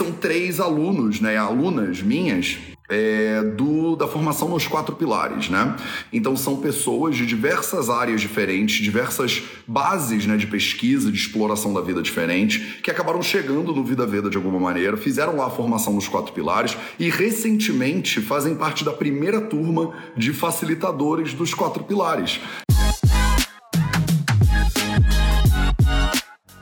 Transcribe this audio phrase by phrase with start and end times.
[0.00, 2.56] são três alunos, né, alunas minhas,
[2.88, 5.76] é, do, da formação nos quatro pilares, né?
[6.10, 11.82] Então são pessoas de diversas áreas diferentes, diversas bases né, de pesquisa, de exploração da
[11.82, 15.92] vida diferente, que acabaram chegando no Vida Veda de alguma maneira, fizeram lá a formação
[15.92, 22.40] nos quatro pilares e recentemente fazem parte da primeira turma de facilitadores dos quatro pilares.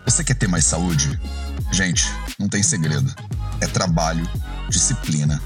[0.04, 1.16] Você quer ter mais saúde?
[1.70, 2.04] Gente,
[2.38, 3.12] não tem segredo.
[3.60, 4.24] É trabalho,
[4.68, 5.42] disciplina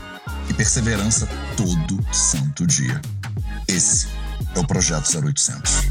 [0.50, 1.26] e perseverança
[1.56, 3.00] todo santo dia.
[3.66, 4.08] Esse
[4.54, 5.90] é o Projeto 0800.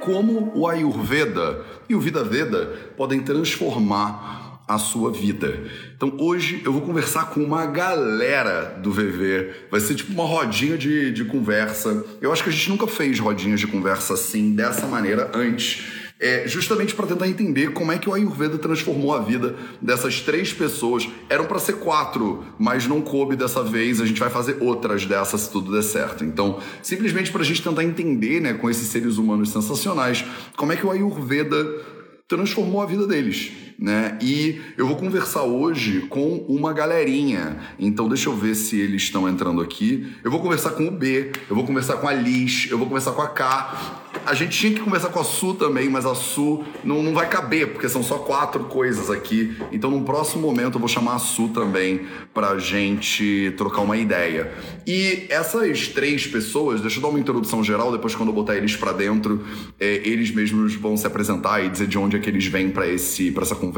[0.00, 5.62] Como o Ayurveda e o Vida Veda podem transformar a sua vida.
[5.96, 9.66] Então hoje eu vou conversar com uma galera do VV.
[9.70, 12.04] Vai ser tipo uma rodinha de, de conversa.
[12.20, 16.46] Eu acho que a gente nunca fez rodinhas de conversa assim, dessa maneira, antes é,
[16.46, 21.08] justamente para tentar entender como é que o Ayurveda transformou a vida dessas três pessoas.
[21.30, 24.00] Eram para ser quatro, mas não coube dessa vez.
[24.00, 26.22] A gente vai fazer outras dessas se tudo der certo.
[26.22, 30.22] Então, simplesmente para a gente tentar entender, né, com esses seres humanos sensacionais,
[30.56, 31.64] como é que o Ayurveda
[32.28, 33.52] transformou a vida deles.
[33.80, 34.18] Né?
[34.20, 37.56] E eu vou conversar hoje com uma galerinha.
[37.78, 40.06] Então deixa eu ver se eles estão entrando aqui.
[40.22, 43.12] Eu vou conversar com o B, eu vou conversar com a Liz, eu vou conversar
[43.12, 46.64] com a K a gente tinha que conversar com a Su também, mas a Su
[46.84, 49.56] não, não vai caber, porque são só quatro coisas aqui.
[49.72, 54.52] Então, no próximo momento, eu vou chamar a Su também pra gente trocar uma ideia.
[54.86, 58.76] E essas três pessoas, deixa eu dar uma introdução geral, depois, quando eu botar eles
[58.76, 59.44] para dentro,
[59.78, 62.86] é, eles mesmos vão se apresentar e dizer de onde é que eles vêm para
[62.86, 63.69] essa conversa.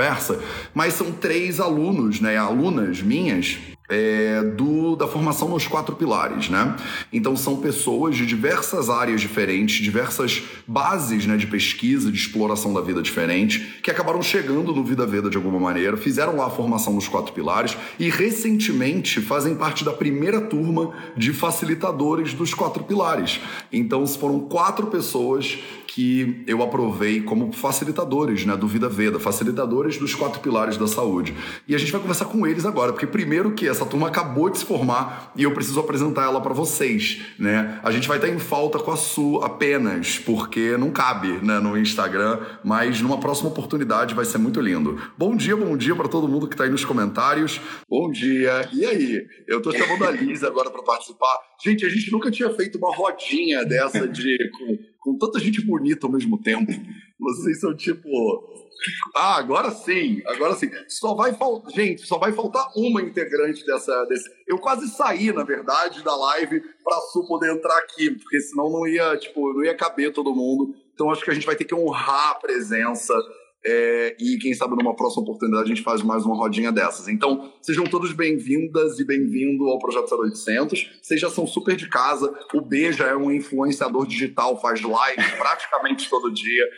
[0.75, 2.37] Mas são três alunos, né?
[2.37, 3.59] Alunas minhas
[3.93, 6.75] é, do, da formação nos quatro pilares, né?
[7.13, 12.81] Então são pessoas de diversas áreas diferentes, diversas bases né, de pesquisa, de exploração da
[12.81, 16.95] vida diferente, que acabaram chegando no Vida Veda de alguma maneira, fizeram lá a formação
[16.95, 23.41] nos quatro pilares e recentemente fazem parte da primeira turma de facilitadores dos quatro pilares.
[23.71, 25.59] Então foram quatro pessoas
[25.95, 31.35] que eu aprovei como facilitadores né, do Vida Veda, facilitadores dos quatro pilares da saúde.
[31.69, 34.59] E a gente vai conversar com eles agora, porque primeiro que essa turma acabou de
[34.59, 37.21] se formar e eu preciso apresentar ela para vocês.
[37.39, 37.79] Né?
[37.83, 41.77] A gente vai estar em falta com a Su apenas, porque não cabe né, no
[41.77, 45.01] Instagram, mas numa próxima oportunidade vai ser muito lindo.
[45.17, 47.61] Bom dia, bom dia para todo mundo que está aí nos comentários.
[47.89, 48.69] Bom dia.
[48.73, 49.27] E aí?
[49.47, 51.39] Eu estou chamando a Liz agora para participar.
[51.65, 54.37] Gente, a gente nunca tinha feito uma rodinha dessa de
[55.03, 56.73] com tanta gente bonita ao mesmo tempo.
[57.19, 58.09] Vocês são tipo.
[59.15, 60.71] Ah, agora sim, agora sim.
[60.89, 61.73] Só vai faltar.
[61.73, 64.05] Gente, só vai faltar uma integrante dessa.
[64.07, 64.29] Desse...
[64.47, 68.87] Eu quase saí, na verdade, da live pra Su poder entrar aqui, porque senão não
[68.87, 70.75] ia, tipo, não ia caber todo mundo.
[70.95, 73.15] Então acho que a gente vai ter que honrar a presença
[73.65, 77.07] é, e quem sabe numa próxima oportunidade a gente faz mais uma rodinha dessas.
[77.07, 80.99] Então, sejam todos bem-vindas e bem-vindo ao Projeto 0800.
[81.01, 82.35] Vocês já são super de casa.
[82.53, 86.69] O B já é um influenciador digital, faz live praticamente todo dia.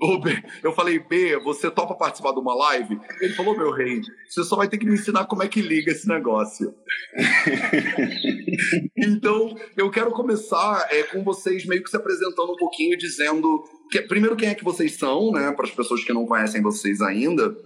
[0.00, 3.00] O B, eu falei, B, você topa participar de uma live?
[3.20, 5.90] Ele falou, meu rei, você só vai ter que me ensinar como é que liga
[5.90, 6.72] esse negócio.
[8.96, 14.02] então, eu quero começar é, com vocês meio que se apresentando um pouquinho, dizendo que,
[14.02, 15.52] primeiro, quem é que vocês são, né?
[15.52, 17.56] Para as pessoas que não conhecem vocês ainda.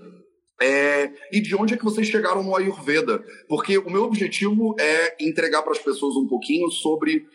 [0.61, 3.25] É, e de onde é que vocês chegaram no Ayurveda?
[3.49, 7.27] Porque o meu objetivo é entregar para as pessoas um pouquinho sobre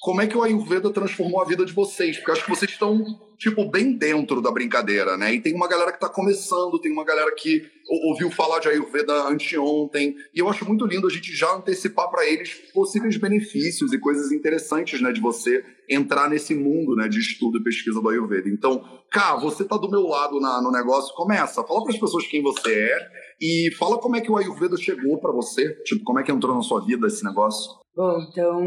[0.00, 3.04] como é que o Ayurveda transformou a vida de vocês, porque acho que vocês estão,
[3.38, 5.34] tipo, bem dentro da brincadeira, né?
[5.34, 9.12] E tem uma galera que está começando, tem uma galera que ouviu falar de Ayurveda
[9.28, 13.98] anteontem, e eu acho muito lindo a gente já antecipar para eles possíveis benefícios e
[13.98, 18.48] coisas interessantes, né, de você entrar nesse mundo, né, de estudo e pesquisa do Ayurveda.
[18.48, 22.26] Então, cá, você tá do meu lado na, no negócio, começa, fala para as pessoas
[22.26, 23.08] quem você é
[23.40, 26.56] e fala como é que o Ayurveda chegou para você, tipo, como é que entrou
[26.56, 27.70] na sua vida esse negócio.
[27.94, 28.62] Bom, então,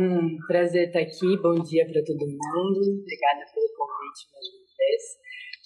[0.48, 1.38] prazer estar aqui.
[1.42, 2.80] Bom dia para todo mundo.
[2.80, 4.59] Obrigada pelo convite mais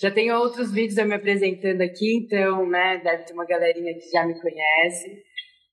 [0.01, 4.09] Já tenho outros vídeos eu me apresentando aqui, então, né, deve ter uma galerinha que
[4.09, 5.23] já me conhece.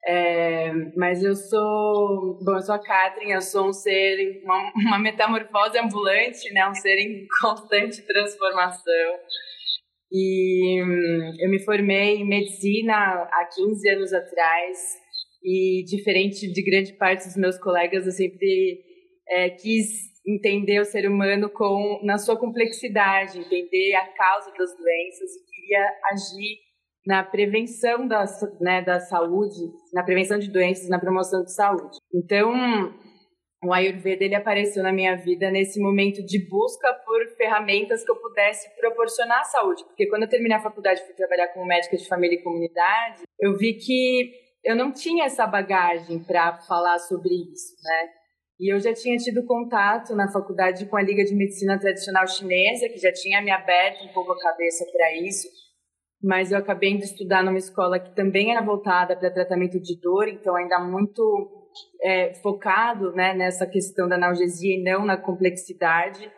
[0.07, 4.99] É, mas eu sou, bom, eu sou a Catherine, eu sou um ser, uma, uma
[4.99, 9.19] metamorfose ambulante, né, um ser em constante transformação.
[10.13, 14.79] E hum, eu me formei em medicina há 15 anos atrás,
[15.43, 18.81] e diferente de grande parte dos meus colegas, eu sempre
[19.29, 25.31] é, quis entender o ser humano com na sua complexidade, entender a causa das doenças
[25.37, 26.59] e queria agir
[27.07, 28.25] na prevenção da,
[28.61, 29.59] né, da saúde,
[29.93, 31.97] na prevenção de doenças, na promoção de saúde.
[32.15, 32.53] Então,
[33.65, 38.17] o Ayurveda ele apareceu na minha vida nesse momento de busca por ferramentas que eu
[38.17, 39.85] pudesse proporcionar saúde.
[39.85, 43.57] Porque quando eu terminei a faculdade fui trabalhar como médica de família e comunidade, eu
[43.57, 44.33] vi que
[44.65, 48.20] eu não tinha essa bagagem para falar sobre isso, né?
[48.61, 52.91] E eu já tinha tido contato na faculdade com a Liga de Medicina Tradicional Chinesa,
[52.91, 55.49] que já tinha me aberto um pouco a cabeça para isso,
[56.23, 60.29] mas eu acabei de estudar numa escola que também era voltada para tratamento de dor,
[60.29, 61.71] então ainda muito
[62.03, 66.31] é, focado né, nessa questão da analgesia e não na complexidade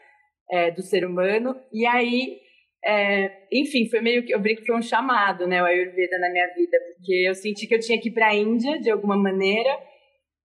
[0.48, 1.56] é, do ser humano.
[1.72, 2.38] E aí,
[2.84, 6.30] é, enfim, foi meio que, eu brinco que foi um chamado, né, o Ayurveda na
[6.30, 9.16] minha vida, porque eu senti que eu tinha que ir para a Índia de alguma
[9.16, 9.76] maneira,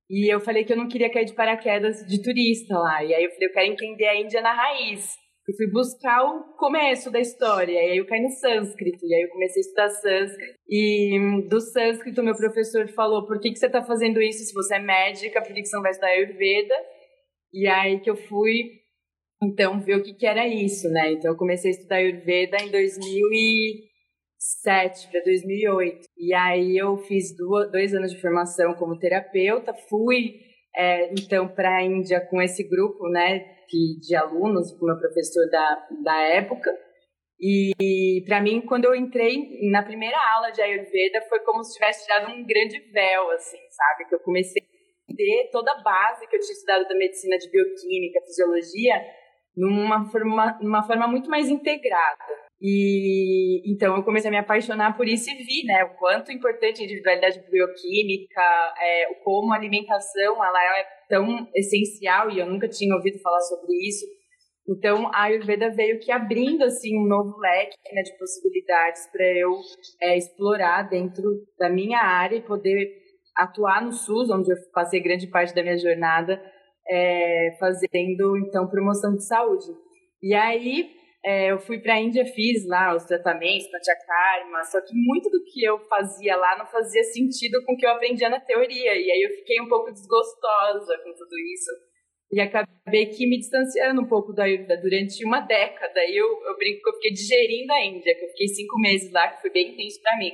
[0.09, 3.03] e eu falei que eu não queria cair de paraquedas de turista lá.
[3.03, 5.15] E aí eu falei, eu quero entender a Índia na raiz.
[5.49, 7.71] E fui buscar o começo da história.
[7.71, 9.05] E aí eu caí no sânscrito.
[9.05, 10.59] E aí eu comecei a estudar sânscrito.
[10.67, 14.75] E do sânscrito, meu professor falou: por que, que você está fazendo isso se você
[14.75, 15.41] é médica?
[15.41, 16.75] Por que, que você não vai estudar Ayurveda?
[17.53, 18.71] E aí que eu fui,
[19.41, 21.13] então, ver o que, que era isso, né?
[21.13, 22.69] Então eu comecei a estudar Ayurveda em
[24.63, 26.07] 2007 para 2008.
[26.17, 27.35] E aí eu fiz
[27.71, 29.73] dois anos de formação como terapeuta.
[29.89, 30.35] Fui,
[30.75, 33.57] é, então, para a Índia com esse grupo, né?
[33.67, 36.71] de, de alunos, com o meu professor da, da época.
[37.39, 42.05] E para mim, quando eu entrei na primeira aula de Ayurveda, foi como se tivesse
[42.05, 44.09] tirado um grande véu, assim, sabe?
[44.09, 47.49] Que eu comecei a entender toda a base que eu tinha estudado da medicina de
[47.51, 49.05] bioquímica, fisiologia,
[49.55, 52.46] numa forma, numa forma muito mais integrada.
[52.59, 56.81] E então eu comecei a me apaixonar por isso e vi, né, o quanto importante
[56.81, 58.41] a individualidade bioquímica,
[58.81, 63.73] é, como a alimentação ela é tão essencial e eu nunca tinha ouvido falar sobre
[63.87, 64.05] isso.
[64.67, 69.51] Então a Ayurveda veio que abrindo assim um novo leque né, de possibilidades para eu
[70.01, 71.23] é, explorar dentro
[71.59, 72.91] da minha área e poder
[73.35, 76.41] atuar no SUS, onde eu passei grande parte da minha jornada
[76.89, 79.67] é, fazendo então promoção de saúde.
[80.21, 80.96] E aí
[81.27, 85.43] é, eu fui para a Índia, fiz lá os tratamentos, Panchakarma, só que muito do
[85.43, 88.95] que eu fazia lá não fazia sentido com o que eu aprendia na teoria.
[88.95, 91.69] E aí eu fiquei um pouco desgostosa com tudo isso.
[92.31, 95.99] E acabei que me distanciando um pouco da Ayurveda durante uma década.
[96.05, 99.11] E eu, eu brinco que eu fiquei digerindo a Índia, que eu fiquei cinco meses
[99.11, 100.31] lá, que foi bem intenso para mim.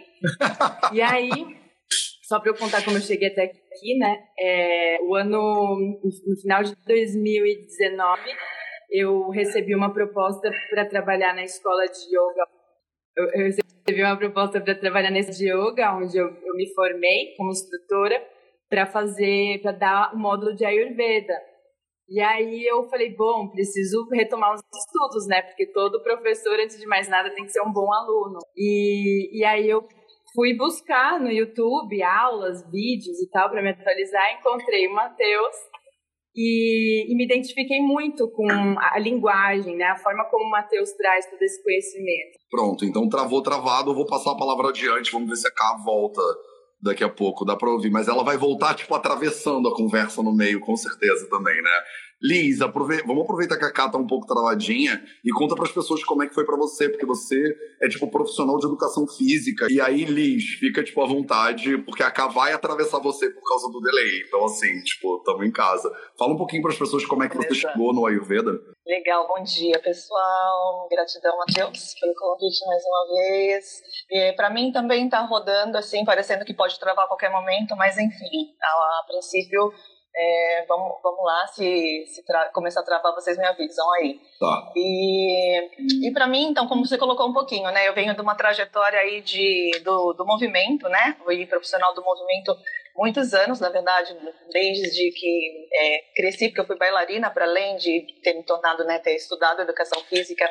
[0.94, 1.30] e aí,
[2.30, 4.28] só para eu contar como eu cheguei até aqui, né?
[4.38, 8.22] É, o ano, no final de 2019
[8.94, 12.48] eu recebi uma proposta para trabalhar na escola de yoga.
[13.18, 17.34] Eu, eu recebi uma proposta para trabalhar nesse de yoga, onde eu, eu me formei
[17.36, 18.24] como instrutora
[18.70, 21.34] para fazer, para dar o módulo de Ayurveda.
[22.08, 25.42] E aí eu falei, bom, preciso retomar os estudos, né?
[25.42, 28.38] Porque todo professor, antes de mais nada, tem que ser um bom aluno.
[28.56, 29.82] E, e aí eu
[30.36, 34.38] fui buscar no YouTube aulas, vídeos e tal para me atualizar.
[34.40, 35.56] Encontrei o Matheus
[36.36, 38.48] e, e, me identifiquei muito com
[38.80, 39.86] a linguagem, né?
[39.86, 42.40] A forma como o Matheus traz todo esse conhecimento.
[42.50, 45.78] Pronto, então travou travado, eu vou passar a palavra adiante, vamos ver se a Cá
[45.86, 46.22] volta
[46.82, 50.36] daqui a pouco, dá para ouvir, mas ela vai voltar tipo atravessando a conversa no
[50.36, 51.82] meio, com certeza também, né?
[52.24, 53.04] Liz, aprove...
[53.04, 56.24] vamos aproveitar que a Cá tá um pouco travadinha e conta para as pessoas como
[56.24, 59.68] é que foi para você, porque você é tipo profissional de educação física.
[59.70, 63.70] E aí, Liz, fica tipo à vontade, porque a Cá vai atravessar você por causa
[63.70, 64.24] do delay.
[64.26, 65.92] Então, assim, tipo, estamos em casa.
[66.18, 68.52] Fala um pouquinho para as pessoas como é que você chegou no Ayurveda.
[68.88, 70.88] Legal, bom dia, pessoal.
[70.90, 74.36] Gratidão, Matheus, pelo convite mais uma vez.
[74.38, 78.54] Para mim também está rodando assim, parecendo que pode travar a qualquer momento, mas enfim,
[78.62, 79.74] a, a princípio
[80.16, 84.20] é, vamos, vamos lá, se, se começar a travar, vocês me avisam aí.
[84.40, 84.72] Tá.
[84.76, 87.88] E, e para mim, então, como você colocou um pouquinho, né?
[87.88, 91.18] Eu venho de uma trajetória aí de, do, do movimento, né?
[91.24, 92.56] Fui profissional do movimento
[92.96, 94.16] muitos anos, na verdade,
[94.52, 99.00] desde que é, cresci, porque eu fui bailarina, para além de ter me tornado, né,
[99.00, 100.48] ter estudado educação física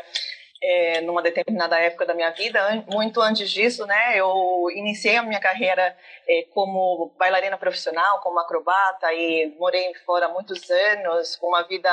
[0.63, 2.85] é, numa determinada época da minha vida.
[2.91, 5.97] Muito antes disso, né, eu iniciei a minha carreira
[6.29, 11.91] é, como bailarina profissional, como acrobata e morei fora muitos anos, com uma vida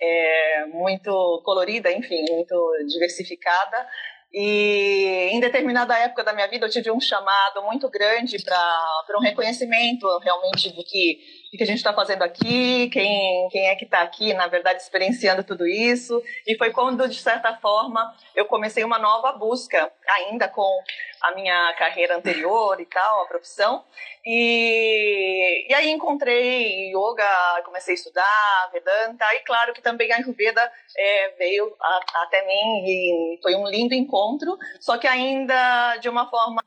[0.00, 3.86] é, muito colorida, enfim, muito diversificada.
[4.32, 9.22] E em determinada época da minha vida eu tive um chamado muito grande para um
[9.22, 11.18] reconhecimento realmente do que,
[11.50, 15.44] que a gente está fazendo aqui, quem, quem é que está aqui, na verdade, experienciando
[15.44, 16.22] tudo isso.
[16.46, 20.82] E foi quando, de certa forma, eu comecei uma nova busca, ainda com
[21.22, 23.84] a minha carreira anterior e tal, a profissão.
[24.24, 30.70] E, e aí encontrei yoga, comecei a estudar Vedanta, e claro que também a Ayurveda
[30.96, 36.28] é, veio a, até mim e foi um lindo encontro, só que ainda de uma
[36.28, 36.62] forma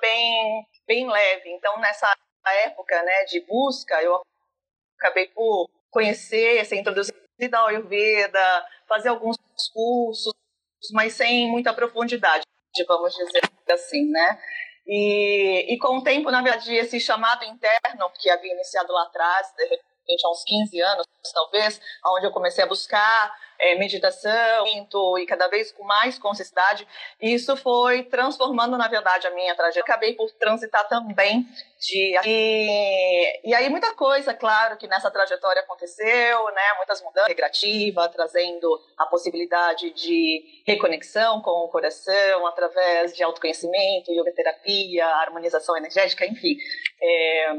[0.00, 1.50] bem, bem leve.
[1.50, 2.12] Então, nessa
[2.46, 4.20] época né, de busca, eu
[4.98, 7.16] acabei por conhecer, ser introduzido
[7.54, 9.36] ao Ayurveda, fazer alguns
[9.72, 10.32] cursos,
[10.92, 12.44] mas sem muita profundidade,
[12.86, 14.40] vamos dizer assim, né?
[14.86, 19.52] E, e com o tempo, na verdade, esse chamado interno que havia iniciado lá atrás,
[19.56, 24.66] de repente há uns 15 anos, talvez, onde eu comecei a buscar é, meditação
[25.18, 26.52] e cada vez com mais consistência.
[27.20, 29.82] Isso foi transformando, na verdade, a minha trajetória.
[29.82, 31.46] Acabei por transitar também
[31.78, 36.74] de e, e aí muita coisa, claro, que nessa trajetória aconteceu, né?
[36.76, 44.32] Muitas mudanças integrativa, trazendo a possibilidade de reconexão com o coração através de autoconhecimento, yoga
[44.32, 46.56] terapia, harmonização energética, enfim,
[47.00, 47.52] é,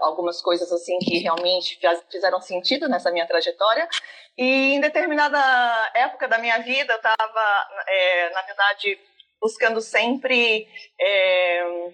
[0.00, 1.78] algumas coisas assim que realmente
[2.10, 3.88] fizeram sentido nessa minha trajetória.
[4.36, 5.38] E em determinada
[5.94, 8.98] época da minha vida, eu estava, é, na verdade,
[9.40, 10.68] buscando sempre.
[11.00, 11.90] É,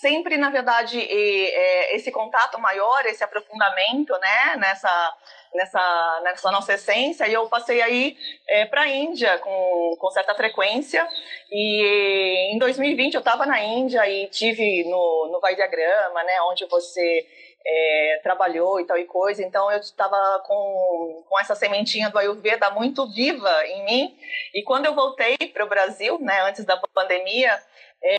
[0.00, 5.14] sempre, na verdade, é, esse contato maior, esse aprofundamento, né, nessa,
[5.54, 8.16] nessa, nessa nossa essência, e eu passei aí
[8.48, 11.06] é, para a Índia com, com certa frequência,
[11.50, 16.66] e em 2020 eu estava na Índia e tive no, no Vai Diagrama, né, onde
[16.66, 17.26] você
[17.66, 22.70] é, trabalhou e tal e coisa, então eu estava com, com essa sementinha do Ayurveda
[22.70, 24.18] muito viva em mim.
[24.54, 27.58] E quando eu voltei para o Brasil, né, antes da pandemia,
[28.02, 28.16] é,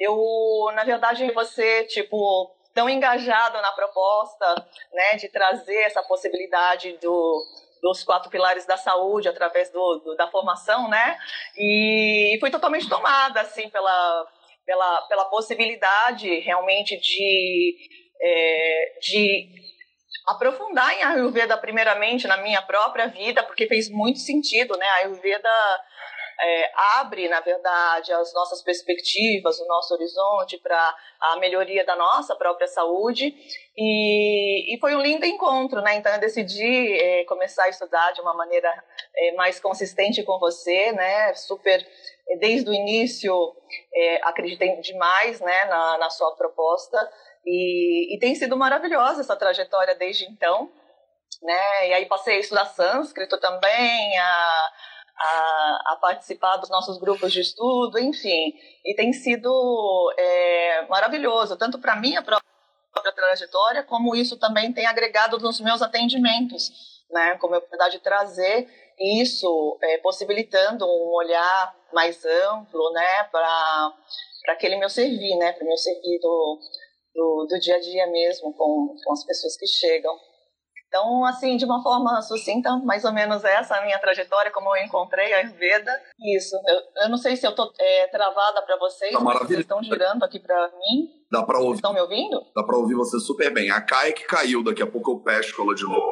[0.00, 7.44] eu, na verdade, você, tipo, tão engajado na proposta, né, de trazer essa possibilidade do,
[7.82, 11.18] dos quatro pilares da saúde através do, do, da formação, né,
[11.56, 14.26] e fui totalmente tomada, assim, pela
[14.70, 17.76] pela, pela possibilidade realmente de,
[18.22, 19.48] é, de
[20.28, 24.86] aprofundar em Ayurveda primeiramente na minha própria vida, porque fez muito sentido, né?
[24.86, 25.50] A Ayurveda
[26.42, 32.34] é, abre, na verdade, as nossas perspectivas, o nosso horizonte para a melhoria da nossa
[32.34, 33.34] própria saúde.
[33.76, 35.96] E, e, foi um lindo encontro, né?
[35.96, 38.72] Então eu decidi é, começar a estudar de uma maneira
[39.14, 41.34] é, mais consistente com você, né?
[41.34, 41.86] Super,
[42.30, 43.34] é, desde o início,
[43.94, 46.98] é, acreditei demais, né, na, na sua proposta.
[47.44, 50.70] E, e tem sido maravilhosa essa trajetória desde então.
[51.42, 51.88] Né?
[51.88, 54.72] E aí passei a estudar sânscrito também, a,
[55.20, 58.54] a, a, participar dos nossos grupos de estudo, enfim.
[58.84, 62.42] E tem sido é, maravilhoso, tanto para a minha própria
[63.14, 66.70] trajetória, como isso também tem agregado nos meus atendimentos,
[67.10, 67.36] né?
[67.36, 68.66] Como eu puder trazer
[68.98, 73.24] isso, é, possibilitando um olhar mais amplo, né?
[73.24, 73.94] Para
[74.48, 75.52] aquele meu servir, né?
[75.52, 76.58] Para meu servir do,
[77.14, 80.18] do, do dia a dia mesmo com, com as pessoas que chegam.
[80.90, 84.84] Então, assim, de uma forma sucinta, mais ou menos essa a minha trajetória, como eu
[84.84, 85.92] encontrei a Ayurveda.
[86.36, 86.56] Isso.
[86.66, 90.24] Eu, eu não sei se eu tô é, travada para vocês, tá vocês estão girando
[90.24, 91.08] aqui para mim.
[91.30, 91.76] Dá para ouvir.
[91.76, 92.42] Estão me ouvindo?
[92.56, 93.70] Dá para ouvir você super bem.
[93.70, 96.10] A Kai é que caiu, daqui a pouco eu pesco ela de novo.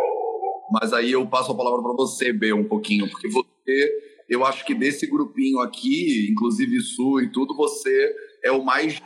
[0.71, 3.91] Mas aí eu passo a palavra para você, B, um pouquinho, porque você,
[4.29, 9.03] eu acho que desse grupinho aqui, inclusive Su e tudo, você é o mais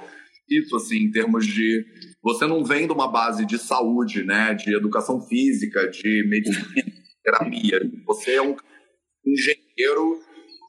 [0.50, 1.84] isso, assim, em termos de.
[2.22, 4.54] Você não vem de uma base de saúde, né?
[4.54, 7.80] De educação física, de medicina, terapia.
[8.06, 8.56] Você é um
[9.26, 10.20] engenheiro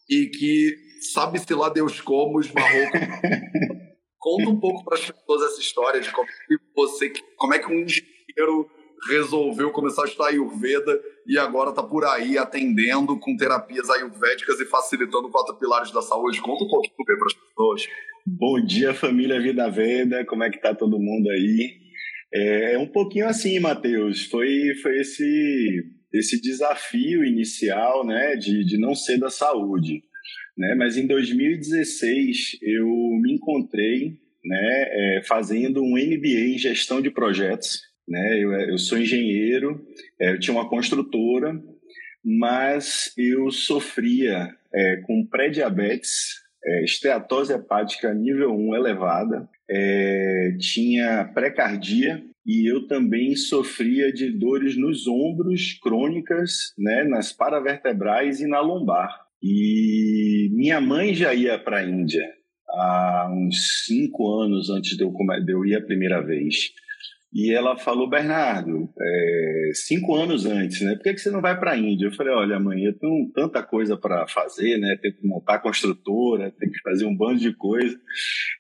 [0.09, 0.75] e que
[1.13, 2.87] sabe-se lá Deus como esbarrou.
[4.17, 7.67] Conta um pouco para as pessoas essa história de como é você, como é que
[7.67, 8.69] um engenheiro
[9.09, 14.65] resolveu começar a estudar Ayurveda e agora está por aí atendendo com terapias ayurvédicas e
[14.65, 16.41] facilitando quatro pilares da saúde.
[16.41, 17.87] Conta um pouquinho para as pessoas.
[18.25, 21.73] Bom dia, família Vida Veda, como é que tá todo mundo aí?
[22.33, 28.77] É, é um pouquinho assim, Matheus, foi, foi esse, esse desafio inicial, né, de, de
[28.77, 30.01] não ser da saúde,
[30.57, 32.87] né, mas em 2016 eu
[33.21, 34.13] me encontrei,
[34.45, 39.85] né, é, fazendo um MBA em gestão de projetos, né, eu, eu sou engenheiro,
[40.17, 41.61] é, eu tinha uma construtora,
[42.23, 52.23] mas eu sofria é, com pré-diabetes, é, esteatose hepática nível 1 elevada, é, tinha pré-cardia
[52.45, 59.09] e eu também sofria de dores nos ombros crônicas, né, nas paravertebrais e na lombar.
[59.41, 62.25] E minha mãe já ia para a Índia
[62.69, 65.11] há uns cinco anos antes de eu,
[65.45, 66.71] de eu ir a primeira vez.
[67.33, 70.93] E ela falou, Bernardo, é, cinco anos antes, né?
[70.93, 72.05] Por que, que você não vai para a Índia?
[72.05, 74.95] Eu falei, olha, mãe, eu tenho tanta coisa para fazer, né?
[75.01, 77.99] Tenho que montar construtora, tenho que fazer um bando de coisa.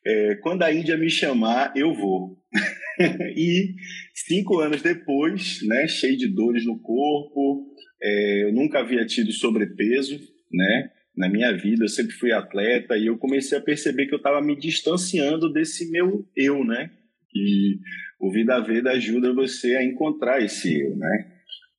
[0.03, 2.35] É, quando a Índia me chamar, eu vou.
[3.37, 3.75] e
[4.15, 5.87] cinco anos depois, né?
[5.87, 7.67] Cheio de dores no corpo,
[8.01, 10.19] é, eu nunca havia tido sobrepeso,
[10.51, 10.89] né?
[11.15, 14.41] Na minha vida, eu sempre fui atleta e eu comecei a perceber que eu estava
[14.41, 16.89] me distanciando desse meu eu, né?
[17.35, 17.77] E
[18.23, 21.29] o Vida Veda ajuda você a encontrar esse eu, né?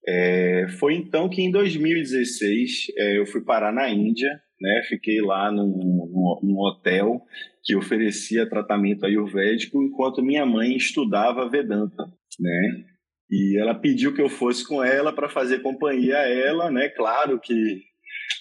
[0.06, 4.28] É, foi então que em 2016 é, eu fui parar na Índia,
[4.60, 4.82] né?
[4.86, 7.22] Fiquei lá num, num, num, hotel
[7.62, 12.04] que oferecia tratamento ayurvédico enquanto minha mãe estudava Vedanta,
[12.38, 12.84] né?
[13.30, 16.90] E ela pediu que eu fosse com ela para fazer companhia a ela, né?
[16.90, 17.80] Claro que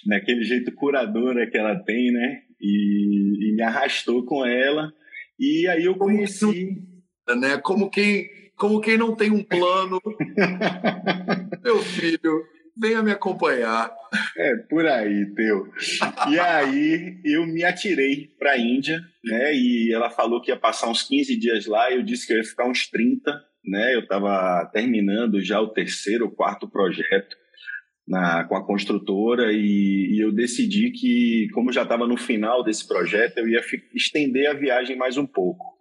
[0.06, 2.42] naquele jeito curadora que ela tem, né?
[2.60, 4.92] E, e me arrastou com ela.
[5.40, 6.84] E aí eu conheci,
[7.28, 7.58] né?
[7.58, 10.02] Como quem, como quem não tem um plano.
[11.64, 12.44] Meu filho,
[12.78, 13.92] venha me acompanhar.
[14.38, 15.68] É, por aí, teu.
[16.30, 19.56] E aí eu me atirei para a Índia, né?
[19.56, 22.44] E ela falou que ia passar uns 15 dias lá, eu disse que eu ia
[22.44, 23.32] ficar uns 30,
[23.66, 23.96] né?
[23.96, 27.36] Eu estava terminando já o terceiro, quarto projeto
[28.08, 32.88] na, com a construtora e, e eu decidi que, como já estava no final desse
[32.88, 33.62] projeto, eu ia
[33.96, 35.74] estender a viagem mais um pouco.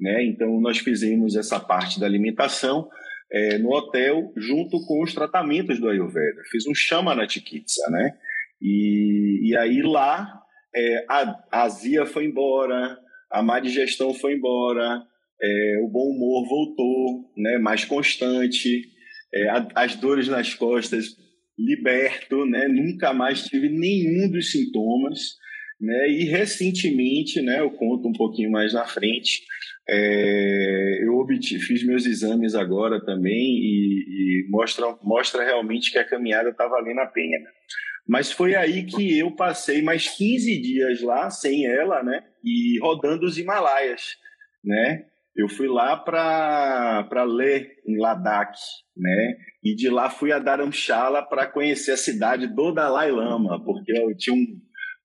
[0.00, 0.24] Né?
[0.24, 2.88] Então, nós fizemos essa parte da alimentação
[3.30, 6.42] é, no hotel, junto com os tratamentos do Ayurveda.
[6.50, 8.16] Fiz um chama na Tikitsa, né?
[8.60, 10.40] E, e aí lá,
[10.74, 12.98] é, a, azia foi embora,
[13.30, 15.02] a má digestão foi embora,
[15.40, 17.58] é, o bom humor voltou, né?
[17.58, 18.82] Mais constante,
[19.32, 21.16] é, a, as dores nas costas
[21.56, 22.66] liberto, né?
[22.68, 25.36] Nunca mais tive nenhum dos sintomas,
[25.80, 26.08] né?
[26.08, 27.60] E recentemente, né?
[27.60, 29.42] Eu conto um pouquinho mais na frente.
[29.88, 36.50] É, eu fiz meus exames agora também e, e mostra, mostra realmente que a caminhada
[36.50, 37.48] está valendo a pena.
[38.06, 42.24] Mas foi aí que eu passei mais 15 dias lá sem ela, né?
[42.44, 44.16] E rodando os Himalaias,
[44.64, 45.06] né?
[45.36, 48.56] Eu fui lá para ler em Ladakh,
[48.96, 49.36] né?
[49.62, 54.14] E de lá fui a Dharamshala para conhecer a cidade do Dalai Lama, porque eu
[54.16, 54.60] tinha um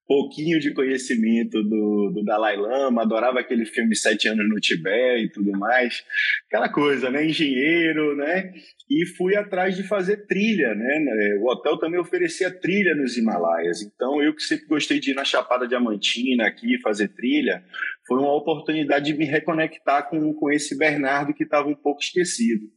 [0.08, 5.30] pouquinho de conhecimento do, do Dalai Lama, adorava aquele filme Sete Anos no Tibete e
[5.30, 6.04] tudo mais,
[6.48, 7.26] aquela coisa, né?
[7.26, 8.54] Engenheiro, né?
[8.90, 11.38] E fui atrás de fazer trilha, né?
[11.42, 15.26] O hotel também oferecia trilha nos Himalaias, então eu que sempre gostei de ir na
[15.26, 17.64] Chapada Diamantina aqui fazer trilha,
[18.08, 22.70] foi uma oportunidade de me reconectar com, com esse Bernardo que estava um pouco esquecido.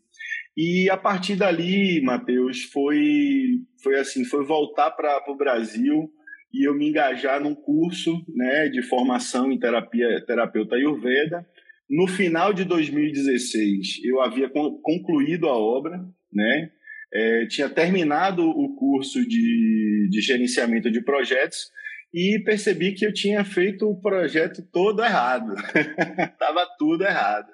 [0.57, 6.11] E a partir dali, Matheus, foi, foi assim, foi voltar para o Brasil
[6.53, 11.47] e eu me engajar num curso né, de formação em terapia terapeuta Ayurveda.
[11.89, 15.99] No final de 2016, eu havia concluído a obra,
[16.33, 16.71] né?
[17.13, 21.71] É, tinha terminado o curso de, de gerenciamento de projetos
[22.13, 25.55] e percebi que eu tinha feito o projeto todo errado.
[26.39, 27.49] Tava tudo errado.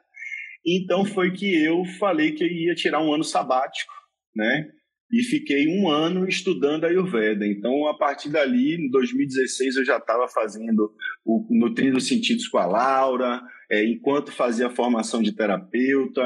[0.66, 3.92] Então foi que eu falei que eu ia tirar um ano sabático,
[4.34, 4.68] né?
[5.14, 7.46] E fiquei um ano estudando Ayurveda.
[7.46, 10.92] Então, a partir dali, em 2016, eu já estava fazendo
[11.24, 16.20] o Nutrindo Sentidos com a Laura, é, enquanto fazia formação de terapeuta.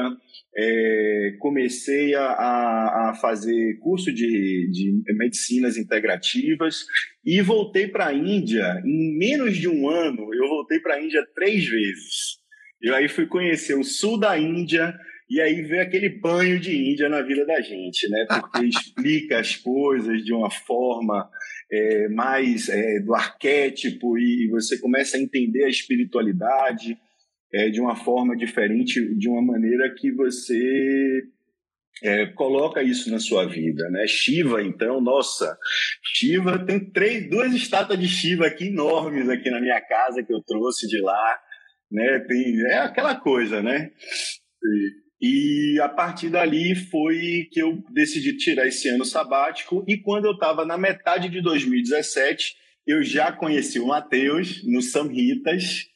[0.57, 6.83] É, comecei a, a, fazer curso de, de medicinas integrativas
[7.23, 8.81] e voltei para a Índia.
[8.83, 12.39] Em menos de um ano, eu voltei para a Índia três vezes.
[12.81, 14.97] Eu aí fui conhecer o sul da Índia
[15.29, 18.25] e aí ver aquele banho de Índia na vida da gente, né?
[18.27, 21.29] Porque explica as coisas de uma forma
[21.71, 26.97] é, mais é, do arquétipo e você começa a entender a espiritualidade
[27.53, 31.23] é, de uma forma diferente, de uma maneira que você
[32.03, 34.05] é, coloca isso na sua vida, né?
[34.07, 35.57] Shiva, então, nossa,
[36.03, 40.41] Shiva tem três, duas estátuas de Shiva aqui enormes aqui na minha casa que eu
[40.41, 41.39] trouxe de lá
[41.91, 42.19] né?
[42.19, 43.91] Tem, é aquela coisa, né?
[44.63, 50.25] E, e a partir dali foi que eu decidi tirar esse ano sabático e quando
[50.25, 52.55] eu estava na metade de 2017,
[52.87, 55.87] eu já conheci o Matheus no Samhitas,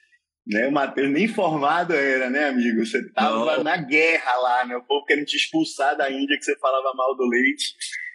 [0.45, 0.67] né?
[0.67, 2.85] O Matheus nem formado era, né, amigo?
[2.85, 4.75] Você tava na guerra lá, né?
[4.75, 7.73] O povo querendo te expulsar da Índia que você falava mal do leite.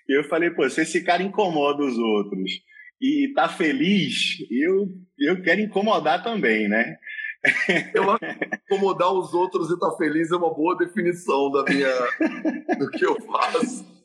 [0.08, 2.50] E eu falei, pô, se esse cara incomoda os outros
[3.00, 6.98] e tá feliz, eu, eu quero incomodar também, né?
[7.94, 11.64] Eu acho que incomodar os outros e estar tá feliz é uma boa definição da
[11.64, 11.92] minha,
[12.78, 13.98] do que eu faço.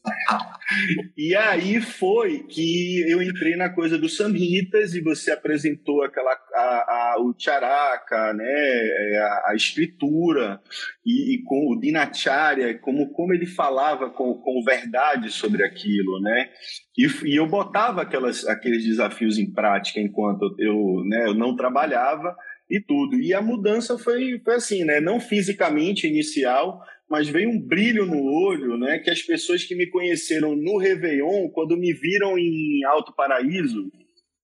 [1.17, 6.59] e aí foi que eu entrei na coisa dos samhitas e você apresentou aquela a,
[6.59, 10.59] a, o charaka, né, é, a, a escritura
[11.05, 16.49] e, e, com o dinacharya, como como ele falava com, com verdade sobre aquilo, né?
[16.97, 22.35] E, e eu botava aquelas, aqueles desafios em prática enquanto eu, né, eu não trabalhava
[22.73, 23.19] e tudo.
[23.19, 24.99] E a mudança foi, foi assim, né?
[24.99, 28.97] Não fisicamente inicial, mas veio um brilho no olho, né?
[28.97, 33.91] Que as pessoas que me conheceram no Réveillon, quando me viram em Alto Paraíso,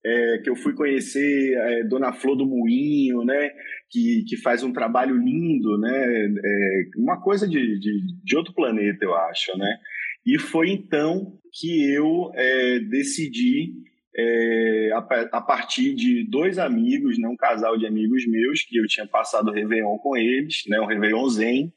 [0.05, 3.49] é, que eu fui conhecer é, Dona Flor do Moinho, né?
[3.89, 6.27] Que, que faz um trabalho lindo, né?
[6.45, 9.75] É, uma coisa de, de, de, outro planeta, eu acho, né?
[10.23, 13.73] E foi então que eu é, decidi,
[14.19, 17.27] é, a, a, partir de dois amigos, né?
[17.27, 20.79] Um casal de amigos meus, que eu tinha passado o Réveillon com eles, né?
[20.79, 21.73] Um Réveillon Zen,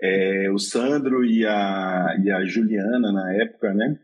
[0.00, 3.98] é, o Sandro e a, e a Juliana na época, né?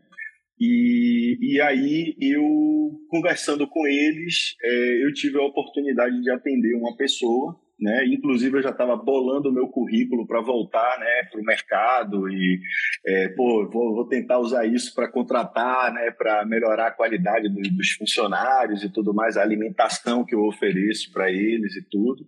[0.59, 6.95] E, e aí eu, conversando com eles, é, eu tive a oportunidade de atender uma
[6.95, 8.05] pessoa, né?
[8.07, 12.59] Inclusive eu já estava bolando o meu currículo para voltar, né, para o mercado e
[13.05, 17.61] é, pô, vou, vou, tentar usar isso para contratar, né, para melhorar a qualidade do,
[17.61, 22.25] dos funcionários e tudo mais, a alimentação que eu ofereço para eles e tudo.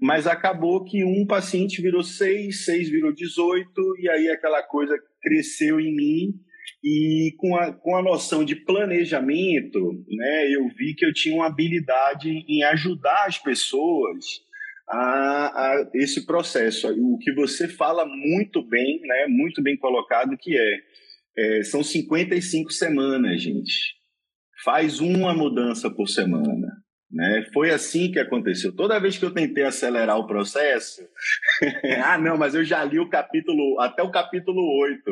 [0.00, 3.70] Mas acabou que um paciente virou seis, seis virou 18
[4.00, 6.34] e aí aquela coisa cresceu em mim
[6.82, 11.46] e com a, com a noção de planejamento, né, eu vi que eu tinha uma
[11.46, 14.47] habilidade em ajudar as pessoas
[14.90, 16.88] a, a esse processo.
[16.88, 22.70] O que você fala muito bem, né, muito bem colocado, que é, é são 55
[22.70, 23.96] semanas, gente.
[24.64, 26.68] Faz uma mudança por semana.
[27.10, 27.46] Né?
[27.54, 28.74] Foi assim que aconteceu.
[28.74, 31.00] Toda vez que eu tentei acelerar o processo,
[32.04, 35.02] ah, não, mas eu já li o capítulo, até o capítulo 8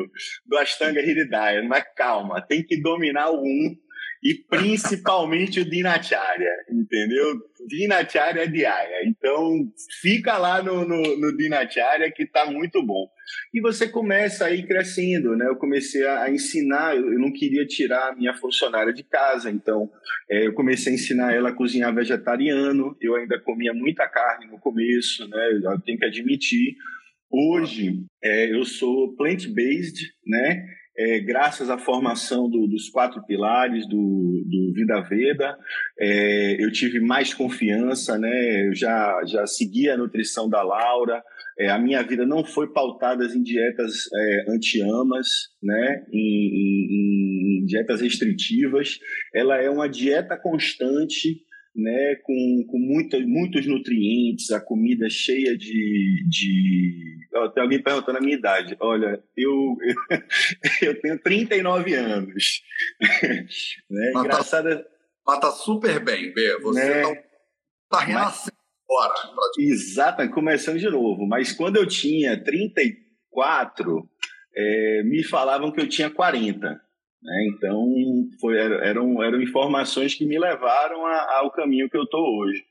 [0.45, 1.63] do Ashtanga Hridaya.
[1.63, 3.75] Mas calma, tem que dominar o 1
[4.27, 7.39] e principalmente o Dinacharya, entendeu?
[7.65, 9.07] Dinacharya diária.
[9.07, 13.07] Então, fica lá no, no, no Dinacharya que está muito bom.
[13.53, 15.47] E você começa a ir crescendo, né?
[15.47, 19.89] Eu comecei a, ensinar, eu não queria tirar a minha funcionária de casa, então
[20.29, 22.97] é, eu comecei a ensinar ela a cozinhar vegetariano.
[22.99, 25.51] Eu ainda comia muita carne no começo, né?
[25.63, 26.75] Eu tenho que admitir.
[27.31, 30.65] Hoje, é, eu sou plant-based, né?
[30.97, 35.55] É, graças à formação do, dos quatro pilares do, do Vida Veda,
[35.99, 38.67] é, eu tive mais confiança, né?
[38.67, 41.23] Eu já, já segui a nutrição da Laura.
[41.59, 45.27] É, a minha vida não foi pautada em dietas é, anti-amas,
[45.61, 46.05] né?
[46.11, 48.97] Em, em, em dietas restritivas.
[49.33, 51.46] Ela é uma dieta constante
[51.77, 56.25] né, com, com muita, muitos nutrientes, a comida cheia de.
[56.27, 57.17] de...
[57.35, 58.75] Oh, tem alguém perguntando a minha idade.
[58.79, 59.95] Olha, eu, eu,
[60.89, 62.63] eu tenho 39 anos.
[63.89, 64.11] né?
[64.15, 64.69] Mas Engraçado.
[64.69, 64.85] Tá,
[65.25, 66.57] mas tá super bem, Bê.
[66.61, 67.01] Você né?
[67.03, 67.15] não
[67.91, 68.57] tá renascendo
[68.89, 69.13] agora.
[69.59, 71.27] Exato, começando de novo.
[71.27, 74.09] Mas quando eu tinha 34,
[74.55, 76.86] é, me falavam que eu tinha 40.
[77.21, 77.47] Né?
[77.49, 77.85] Então,
[78.39, 82.63] foi, eram, eram informações que me levaram a, ao caminho que eu estou hoje.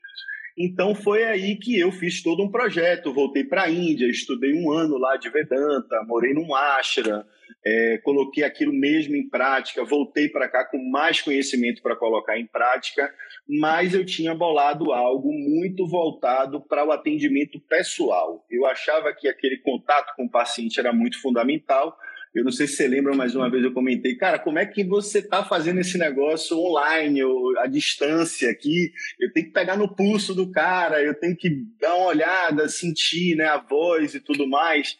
[0.57, 3.13] Então, foi aí que eu fiz todo um projeto.
[3.13, 7.23] Voltei para a Índia, estudei um ano lá de Vedanta, morei num ashram,
[7.63, 12.47] é, coloquei aquilo mesmo em prática, voltei para cá com mais conhecimento para colocar em
[12.47, 13.13] prática,
[13.47, 18.43] mas eu tinha bolado algo muito voltado para o atendimento pessoal.
[18.49, 21.95] Eu achava que aquele contato com o paciente era muito fundamental,
[22.37, 24.83] eu não sei se você lembra, mais uma vez eu comentei, cara, como é que
[24.83, 28.91] você está fazendo esse negócio online, ou à distância aqui?
[29.19, 31.49] Eu tenho que pegar no pulso do cara, eu tenho que
[31.81, 34.95] dar uma olhada, sentir né, a voz e tudo mais.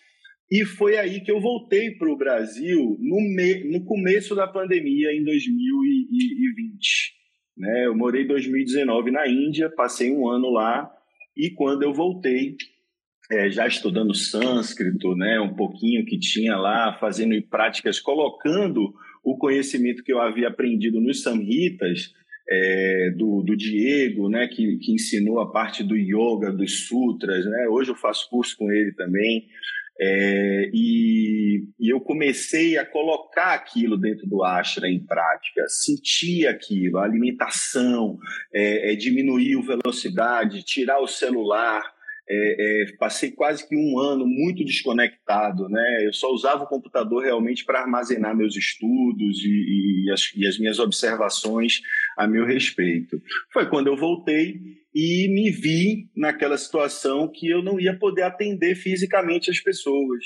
[0.49, 5.11] E foi aí que eu voltei para o Brasil no, me, no começo da pandemia,
[5.11, 7.13] em 2020.
[7.55, 7.85] Né?
[7.85, 10.89] Eu morei em 2019 na Índia, passei um ano lá,
[11.35, 12.55] e quando eu voltei,
[13.31, 20.03] é, já estudando sânscrito, né, um pouquinho que tinha lá, fazendo práticas, colocando o conhecimento
[20.03, 22.13] que eu havia aprendido nos samhitas,
[22.49, 27.67] é, do, do, Diego, né, que, que ensinou a parte do yoga, dos sutras, né,
[27.67, 29.45] hoje eu faço curso com ele também,
[29.99, 36.99] é, e, e, eu comecei a colocar aquilo dentro do ashra em prática, sentir aquilo,
[36.99, 38.19] a alimentação,
[38.53, 41.83] é, é diminuir a velocidade, tirar o celular,
[42.29, 46.05] é, é, passei quase que um ano muito desconectado, né?
[46.05, 50.59] Eu só usava o computador realmente para armazenar meus estudos e, e, as, e, as,
[50.59, 51.81] minhas observações
[52.17, 53.21] a meu respeito.
[53.53, 54.59] Foi quando eu voltei
[54.93, 60.23] e me vi naquela situação que eu não ia poder atender fisicamente as pessoas.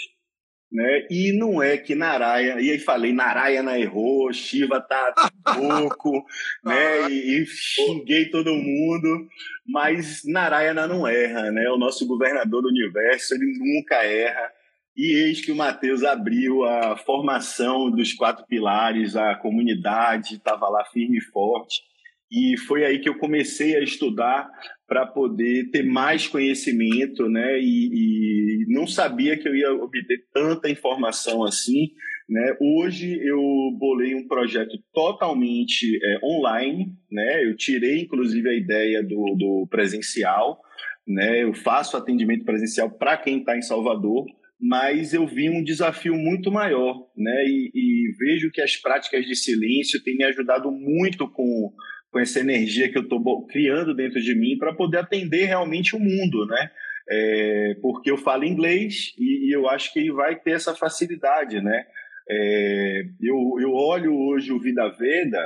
[0.71, 1.05] Né?
[1.09, 6.25] E não é que Naraya, e aí falei, Narayana errou, Shiva tá pouco,
[6.63, 7.11] né?
[7.11, 9.27] E, e, xinguei todo mundo,
[9.67, 11.69] mas Narayana não erra, né?
[11.71, 14.49] O nosso governador do universo, ele nunca erra.
[14.95, 20.85] E eis que o Mateus abriu a formação dos quatro pilares, a comunidade estava lá
[20.85, 21.81] firme e forte.
[22.31, 24.49] E foi aí que eu comecei a estudar
[24.91, 27.57] para poder ter mais conhecimento, né?
[27.61, 31.91] E, e, não sabia que eu ia obter tanta informação assim,
[32.27, 32.57] Né?
[32.59, 33.39] Hoje eu
[33.79, 37.45] bolei um projeto totalmente é, online, né?
[37.45, 40.61] eu tirei inclusive a ideia do, do presencial,
[41.07, 41.41] né?
[41.43, 44.25] eu faço atendimento presencial para quem está em Salvador,
[44.59, 47.45] mas eu vi um desafio muito maior, né?
[47.47, 51.73] E, e, vejo que as práticas de silêncio têm me ajudado muito com,
[52.11, 55.99] com essa energia que eu estou criando dentro de mim para poder atender realmente o
[55.99, 56.69] mundo, né?
[57.09, 61.61] É, porque eu falo inglês e, e, eu acho que ele vai ter essa facilidade,
[61.61, 61.85] né?
[62.29, 65.41] É, eu, eu olho hoje o Vida Veda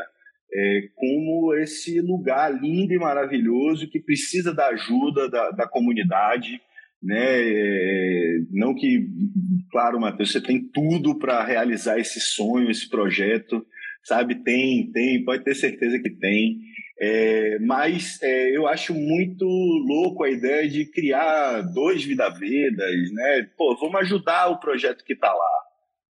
[0.53, 6.61] é, como esse lugar lindo e maravilhoso que precisa da ajuda da, da comunidade,
[7.01, 7.41] né?
[7.41, 9.07] É, não que,
[9.71, 13.65] claro, Matheus, você tem tudo para realizar esse sonho, esse projeto,
[14.05, 14.35] sabe?
[14.43, 16.59] Tem, tem, pode ter certeza que tem.
[16.97, 23.49] É, mas é, eu acho muito louco a ideia de criar dois Vida Vedas, né?
[23.57, 25.61] Pô, vamos ajudar o projeto que está lá,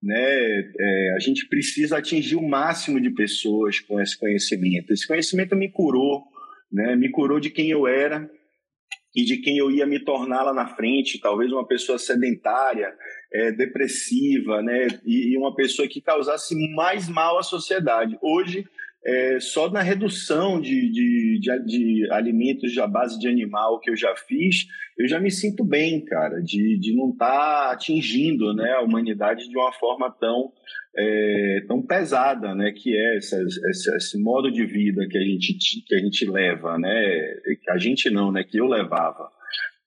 [0.02, 0.72] né?
[0.78, 4.92] É, a gente precisa atingir o máximo de pessoas com esse conhecimento.
[4.92, 6.22] Esse conhecimento me curou,
[6.72, 6.96] né?
[6.96, 8.30] Me curou de quem eu era,
[9.14, 12.94] e de quem eu ia me tornar lá na frente, talvez uma pessoa sedentária,
[13.32, 18.18] é, depressiva, né, e, e, uma pessoa que causasse mais mal à sociedade.
[18.20, 18.64] Hoje,
[19.04, 23.96] é, só na redução de, de, de, de, alimentos à base de animal que eu
[23.96, 24.66] já fiz,
[24.98, 29.48] eu já me sinto bem, cara, de, de não estar tá atingindo né, a humanidade
[29.48, 30.52] de uma forma tão
[30.96, 33.40] é, tão pesada, né, que é essa,
[33.70, 35.54] esse, esse, modo de vida que a gente
[35.86, 37.36] que a gente leva, né,
[37.68, 39.30] a gente não, né, que eu levava,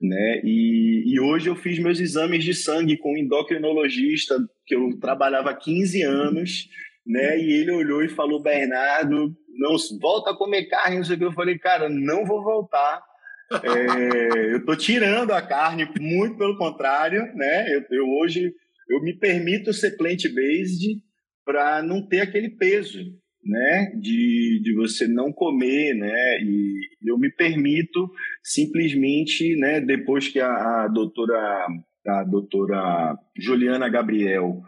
[0.03, 4.35] né, e, e hoje eu fiz meus exames de sangue com um endocrinologista
[4.65, 6.67] que eu trabalhava há 15 anos,
[7.07, 11.19] né, e ele olhou e falou, Bernardo, não volta a comer carne, não sei o
[11.19, 13.01] que, eu falei, cara, não vou voltar,
[13.63, 18.53] é, eu tô tirando a carne, muito pelo contrário, né, eu, eu hoje
[18.89, 20.97] eu me permito ser plant-based
[21.45, 22.99] para não ter aquele peso,
[23.41, 28.09] né, de, de você não comer, né, e eu me permito
[28.43, 31.67] simplesmente, né, depois que a, a doutora
[32.05, 34.61] a doutora Juliana Gabriel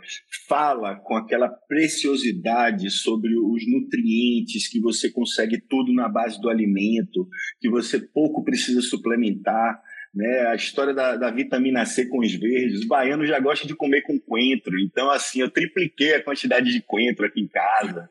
[0.48, 7.28] fala com aquela preciosidade sobre os nutrientes que você consegue tudo na base do alimento,
[7.60, 9.82] que você pouco precisa suplementar,
[10.14, 10.48] né?
[10.48, 12.80] A história da, da, vitamina C com os verdes.
[12.80, 14.80] Os baianos já gostam de comer com coentro.
[14.80, 18.10] Então, assim, eu tripliquei a quantidade de coentro aqui em casa,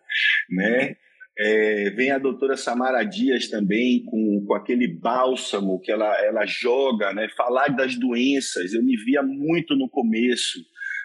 [0.50, 0.96] né?
[1.36, 7.12] É, vem a doutora Samara Dias também com, com aquele bálsamo que ela, ela joga,
[7.12, 7.28] né?
[7.36, 10.60] Falar das doenças, eu me via muito no começo,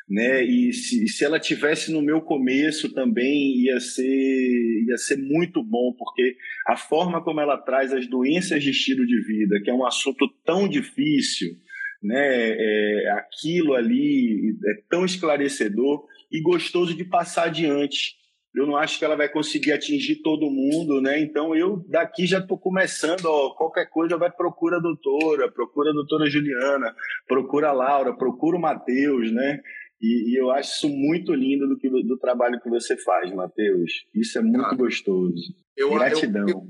[0.07, 0.43] né?
[0.43, 5.93] E se, se ela tivesse no meu começo também ia ser ia ser muito bom,
[5.97, 6.35] porque
[6.67, 10.27] a forma como ela traz as doenças de estilo de vida, que é um assunto
[10.45, 11.55] tão difícil,
[12.03, 12.51] né?
[12.51, 18.18] É, aquilo ali é tão esclarecedor e gostoso de passar adiante.
[18.53, 21.19] Eu não acho que ela vai conseguir atingir todo mundo, né?
[21.21, 25.93] Então eu daqui já estou começando, ó, qualquer coisa vai procura a doutora, procura a
[25.93, 26.95] doutora Juliana,
[27.27, 29.59] procura a Laura, procura o Matheus, né?
[30.01, 33.91] E, e, eu acho isso muito lindo do, que, do trabalho que você faz, Matheus.
[34.15, 35.41] Isso é muito gostoso.
[35.75, 36.47] Eu, Gratidão.
[36.47, 36.63] Eu, eu,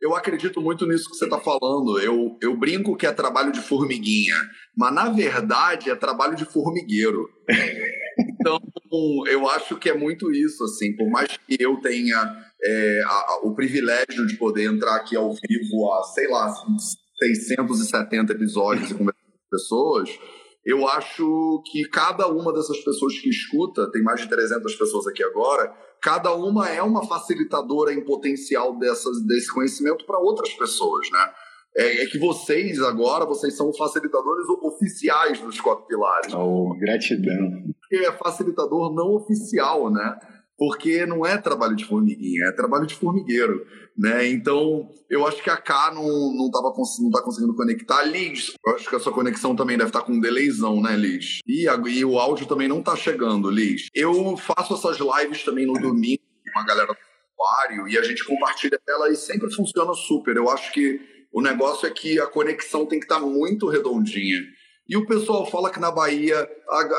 [0.00, 1.98] eu, acredito muito nisso que você está falando.
[1.98, 4.36] Eu, eu brinco que é trabalho de formiguinha,
[4.76, 7.28] mas na verdade é trabalho de formigueiro.
[8.18, 8.60] então,
[9.26, 10.94] eu acho que é muito isso, assim.
[10.96, 12.16] Por mais que eu tenha
[12.62, 16.54] é, a, a, o privilégio de poder entrar aqui ao vivo a, sei lá,
[17.18, 20.10] 670 episódios e conversar com pessoas
[20.66, 25.22] eu acho que cada uma dessas pessoas que escuta, tem mais de 300 pessoas aqui
[25.22, 31.30] agora, cada uma é uma facilitadora em potencial dessas, desse conhecimento para outras pessoas, né?
[31.78, 36.34] É, é, que vocês agora, vocês são facilitadores oficiais dos quatro pilares.
[36.34, 37.62] Oh, gratidão.
[37.88, 40.18] Porque é facilitador não oficial, né?
[40.58, 44.26] porque não é trabalho de formiguinha, é trabalho de formigueiro, né?
[44.28, 46.02] Então, eu acho que a K não,
[46.34, 48.02] não, tava, não tá conseguindo conectar.
[48.04, 50.96] Liz, eu acho que a sua conexão também deve estar tá com um delayzão, né,
[50.96, 51.40] Liz?
[51.46, 53.88] E, a, e o áudio também não tá chegando, Liz.
[53.94, 56.22] Eu faço essas lives também no domingo
[56.52, 56.96] com a galera do
[57.38, 60.36] usuário e a gente compartilha ela e sempre funciona super.
[60.36, 60.98] Eu acho que
[61.32, 64.40] o negócio é que a conexão tem que estar tá muito redondinha.
[64.88, 66.48] E o pessoal fala que na Bahia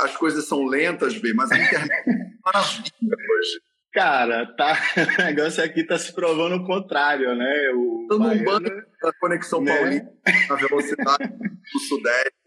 [0.03, 3.61] as coisas são lentas, bem, mas a internet é maravilha hoje.
[3.93, 4.77] Cara, tá,
[5.19, 7.71] o negócio aqui tá se provando o contrário, né?
[7.73, 8.69] O num banco
[9.01, 9.75] da conexão né?
[9.75, 10.11] paulista,
[10.49, 11.27] na velocidade
[11.73, 12.37] do Sudeste.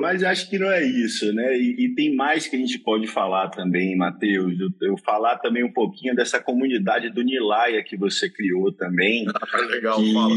[0.00, 1.56] Mas acho que não é isso, né?
[1.56, 4.58] E, e, tem mais que a gente pode falar também, Matheus.
[4.58, 9.26] Eu, eu, falar também um pouquinho dessa comunidade do Nilaia que você criou também.
[9.28, 10.34] Ah, legal, que, fala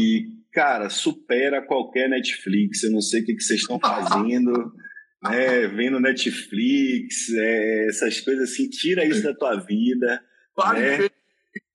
[0.54, 2.84] cara, supera qualquer Netflix.
[2.84, 4.52] Eu não sei o que, que vocês estão fazendo.
[5.22, 10.22] né, vendo Netflix, é, essas coisas assim, tira isso da tua vida.
[10.54, 10.90] Pare né?
[10.92, 11.12] de ver.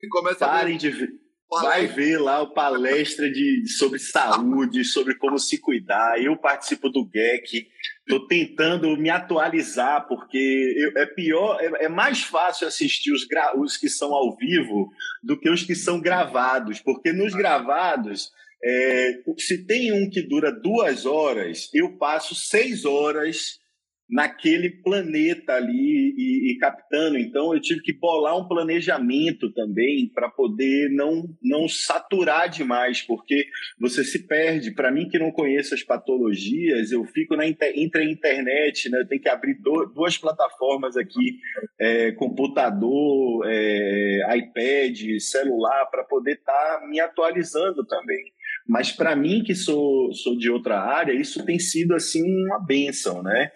[0.08, 0.78] Começa Pare a ver.
[0.78, 1.20] de ver.
[1.52, 6.22] Vai ver lá o palestra de, sobre saúde, sobre como se cuidar.
[6.22, 7.66] Eu participo do GEC,
[8.06, 10.38] estou tentando me atualizar, porque
[10.78, 14.92] eu- é pior, é, é mais fácil assistir os, os que são ao vivo
[15.24, 18.30] do que os que são gravados, porque nos gravados,
[18.62, 23.58] é, se tem um que dura duas horas, eu passo seis horas
[24.10, 27.16] naquele planeta ali e, e captando.
[27.16, 33.46] Então eu tive que bolar um planejamento também para poder não não saturar demais, porque
[33.78, 34.72] você se perde.
[34.74, 39.00] Para mim que não conheço as patologias, eu fico na inter, entre a internet, né?
[39.00, 41.38] Eu tenho que abrir do- duas plataformas aqui,
[41.78, 48.24] é, computador, é, iPad, celular, para poder estar me atualizando também.
[48.66, 53.22] Mas para mim que sou sou de outra área, isso tem sido assim uma benção,
[53.22, 53.50] né?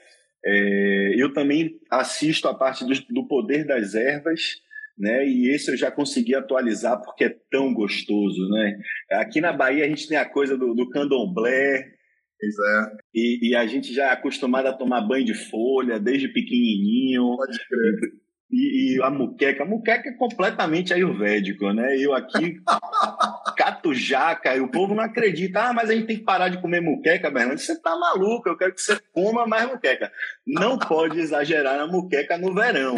[0.45, 4.57] É, eu também assisto a parte do, do poder das ervas,
[4.99, 5.27] né?
[5.27, 8.79] E esse eu já consegui atualizar porque é tão gostoso, né?
[9.13, 11.95] Aqui na Bahia a gente tem a coisa do, do candomblé
[12.43, 17.37] é, e, e a gente já é acostumado a tomar banho de folha desde pequenininho.
[17.37, 18.13] pode crer.
[18.51, 21.97] E, e a muqueca, a muqueca é completamente ayurvédico, né?
[21.99, 22.57] Eu aqui
[23.55, 25.69] cato jaca, e o povo não acredita.
[25.69, 27.61] Ah, mas a gente tem que parar de comer muqueca, Bernardo.
[27.61, 30.13] Você tá maluco, eu quero que você coma mais muqueca.
[30.47, 32.97] Não pode exagerar na muqueca no verão,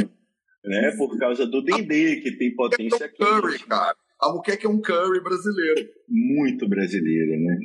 [0.64, 0.94] né?
[0.96, 3.96] Por causa do dendê, que tem potência um curry, cara.
[4.20, 5.90] A muqueca é um curry brasileiro.
[6.08, 7.58] muito brasileira, né?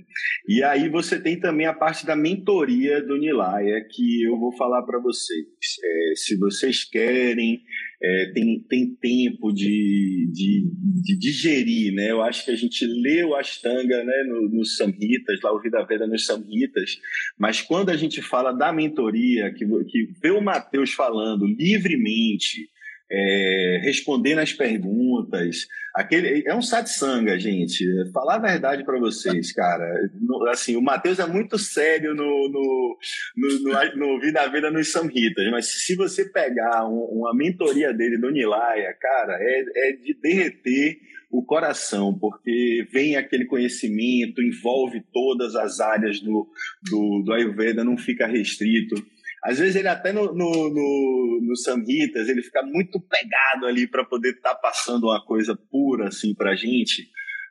[0.48, 4.82] E aí você tem também a parte da mentoria do Nilaya, que eu vou falar
[4.84, 5.46] para vocês.
[5.84, 7.62] É, se vocês querem,
[8.04, 10.66] é, tem, tem tempo de, de,
[11.04, 12.12] de digerir, né?
[12.12, 12.86] Eu acho que a gente
[13.26, 16.98] o Ashtanga né, no, nos Samhitas, lá o Vida Veda nos Samhitas,
[17.38, 22.71] mas quando a gente fala da mentoria, que, que vê o Mateus falando livremente,
[23.12, 25.68] é, respondendo as perguntas.
[25.94, 27.86] Aquele, é um satsanga, gente.
[28.14, 29.86] Falar a verdade para vocês, cara.
[30.22, 32.98] No- assim, o Matheus é muito sério no, no,
[33.36, 38.18] no, no, no Vida Vida nos Samhitas, mas se você pegar um- uma mentoria dele
[38.18, 40.98] do Nilaya, cara, é, é de derreter
[41.30, 46.48] o coração, porque vem aquele conhecimento, envolve todas as áreas do,
[46.90, 48.96] do, do Ayurveda, não fica restrito.
[49.44, 54.06] Às vezes ele até no, no, no, no Samhitas, ele fica muito pegado ali para
[54.06, 57.08] poder estar passando uma coisa pura assim para gente,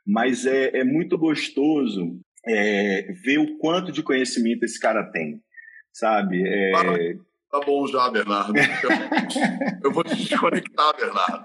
[0.06, 5.40] mas é, é muito gostoso é, ver o quanto de conhecimento esse cara tem,
[5.92, 6.42] sabe?
[6.46, 7.14] É,
[7.50, 8.54] Tá bom já, Bernardo.
[8.56, 8.62] Eu,
[9.84, 11.44] eu vou te desconectar, Bernardo.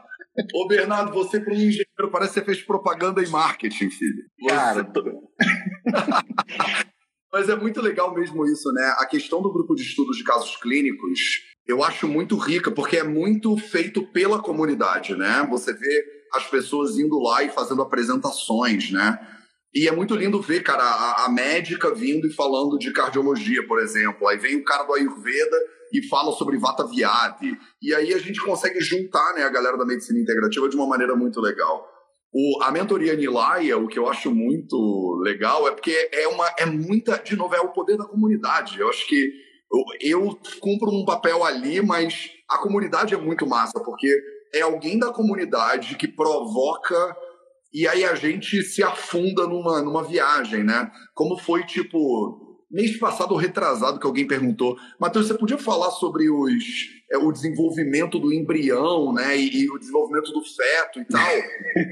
[0.53, 4.23] Ô, Bernardo, você, para um engenheiro, parece que você fez propaganda e marketing, filho.
[4.39, 5.31] Você- cara, tô-
[7.35, 8.95] Mas é muito legal mesmo isso, né?
[8.97, 11.19] A questão do grupo de estudos de casos clínicos,
[11.67, 15.45] eu acho muito rica, porque é muito feito pela comunidade, né?
[15.49, 19.19] Você vê as pessoas indo lá e fazendo apresentações, né?
[19.73, 23.81] E é muito lindo ver, cara, a, a médica vindo e falando de cardiologia, por
[23.81, 24.29] exemplo.
[24.29, 25.57] Aí vem o cara do Ayurveda
[25.91, 27.57] e fala sobre Vata Vyati.
[27.81, 31.17] E aí a gente consegue juntar né, a galera da medicina integrativa de uma maneira
[31.17, 31.85] muito legal.
[32.37, 36.65] O, a mentoria Nilaya, o que eu acho muito legal é porque é uma é
[36.65, 38.77] muita, de novo, é o poder da comunidade.
[38.77, 39.31] Eu acho que
[39.71, 44.13] eu, eu cumpro um papel ali, mas a comunidade é muito massa, porque
[44.53, 47.15] é alguém da comunidade que provoca
[47.73, 50.91] e aí a gente se afunda numa, numa viagem, né?
[51.13, 56.63] Como foi, tipo, mês passado retrasado que alguém perguntou, Matheus, você podia falar sobre os,
[57.13, 59.37] o desenvolvimento do embrião, né?
[59.37, 61.21] E, e o desenvolvimento do feto e tal.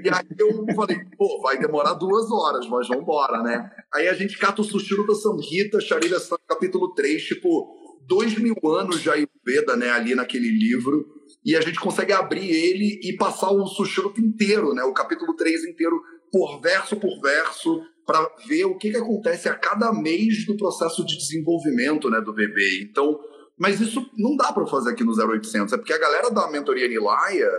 [0.04, 3.71] e aí eu falei, pô, vai demorar duas horas, mas vamos embora, né?
[3.93, 7.76] Aí a gente cata o Sushiro da Samhita, Charira capítulo 3, tipo,
[8.08, 9.89] dois mil anos de Ayurveda, né?
[9.91, 11.06] Ali naquele livro.
[11.45, 14.84] E a gente consegue abrir ele e passar o Sushruta inteiro, né?
[14.84, 19.56] O capítulo 3 inteiro, por verso por verso, para ver o que, que acontece a
[19.56, 22.82] cada mês do processo de desenvolvimento né, do bebê.
[22.82, 23.19] Então,
[23.57, 26.87] mas isso não dá para fazer aqui no 0800, é porque a galera da mentoria
[26.87, 27.49] Nilaya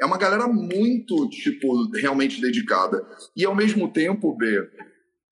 [0.00, 3.04] é uma galera muito, tipo, realmente dedicada.
[3.34, 4.62] E ao mesmo tempo, B,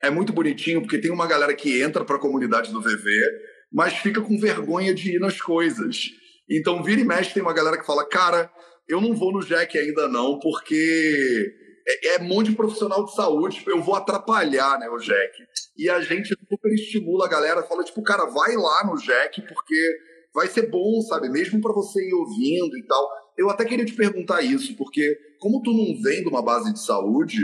[0.03, 3.11] é muito bonitinho, porque tem uma galera que entra para a comunidade do VV,
[3.73, 6.11] mas fica com vergonha de ir nas coisas.
[6.49, 8.51] Então, vira e mexe, tem uma galera que fala, cara,
[8.89, 11.53] eu não vou no Jack ainda não, porque
[11.87, 15.33] é, é monte de profissional de saúde, eu vou atrapalhar, né, o Jack.
[15.77, 19.99] E a gente super estimula a galera, fala, tipo, cara, vai lá no Jack, porque
[20.35, 23.09] vai ser bom, sabe, mesmo para você ir ouvindo e tal.
[23.37, 26.81] Eu até queria te perguntar isso, porque como tu não vem de uma base de
[26.81, 27.41] saúde,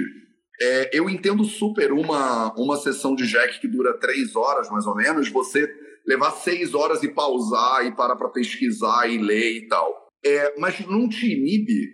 [0.60, 4.94] é, eu entendo super uma, uma sessão de Jack que dura três horas, mais ou
[4.94, 5.68] menos, você
[6.06, 10.08] levar seis horas e pausar e parar para pesquisar e ler e tal.
[10.24, 11.88] É, mas não te inibe,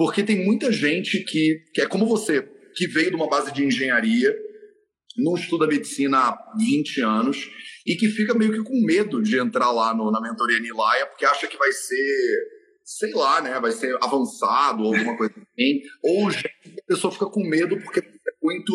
[0.00, 2.40] porque tem muita gente que, que é como você,
[2.74, 4.34] que veio de uma base de engenharia,
[5.14, 7.50] não estuda medicina há 20 anos
[7.86, 11.26] e que fica meio que com medo de entrar lá no, na mentoria Nilaia, porque
[11.26, 12.48] acha que vai ser,
[12.82, 16.32] sei lá, né, vai ser avançado ou alguma coisa assim, ou a
[16.86, 18.02] pessoa fica com medo porque
[18.42, 18.72] muito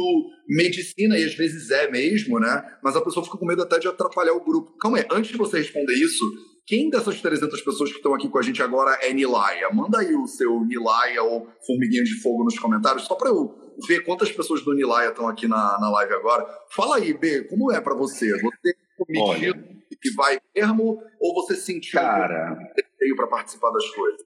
[0.48, 2.64] medicina, e às vezes é mesmo, né?
[2.84, 4.78] Mas a pessoa fica com medo até de atrapalhar o grupo.
[4.78, 6.24] Calma aí, antes de você responder isso,
[6.66, 9.70] quem dessas 300 pessoas que estão aqui com a gente agora é Nilaya?
[9.72, 13.56] Manda aí o seu Nilaya ou Formiguinha de Fogo nos comentários, só para eu
[13.88, 16.46] ver quantas pessoas do Nilaya estão aqui na, na live agora.
[16.72, 18.32] Fala aí, B, como é para você?
[18.42, 22.58] Você é que vai mesmo ou você sentiu Cara...
[23.04, 24.22] um para participar das coisas?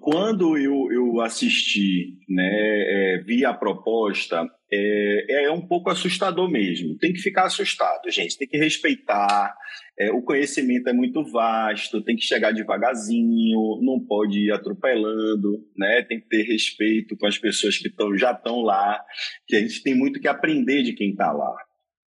[0.00, 6.96] Quando eu, eu assisti, né, é, vi a proposta, é, é um pouco assustador mesmo.
[6.98, 8.36] Tem que ficar assustado, gente.
[8.36, 9.54] Tem que respeitar.
[9.98, 16.02] É, o conhecimento é muito vasto, tem que chegar devagarzinho, não pode ir atropelando, né?
[16.02, 19.02] Tem que ter respeito com as pessoas que tão, já estão lá,
[19.46, 21.56] que a gente tem muito que aprender de quem está lá,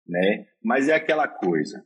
[0.06, 0.46] né?
[0.62, 1.84] Mas é aquela coisa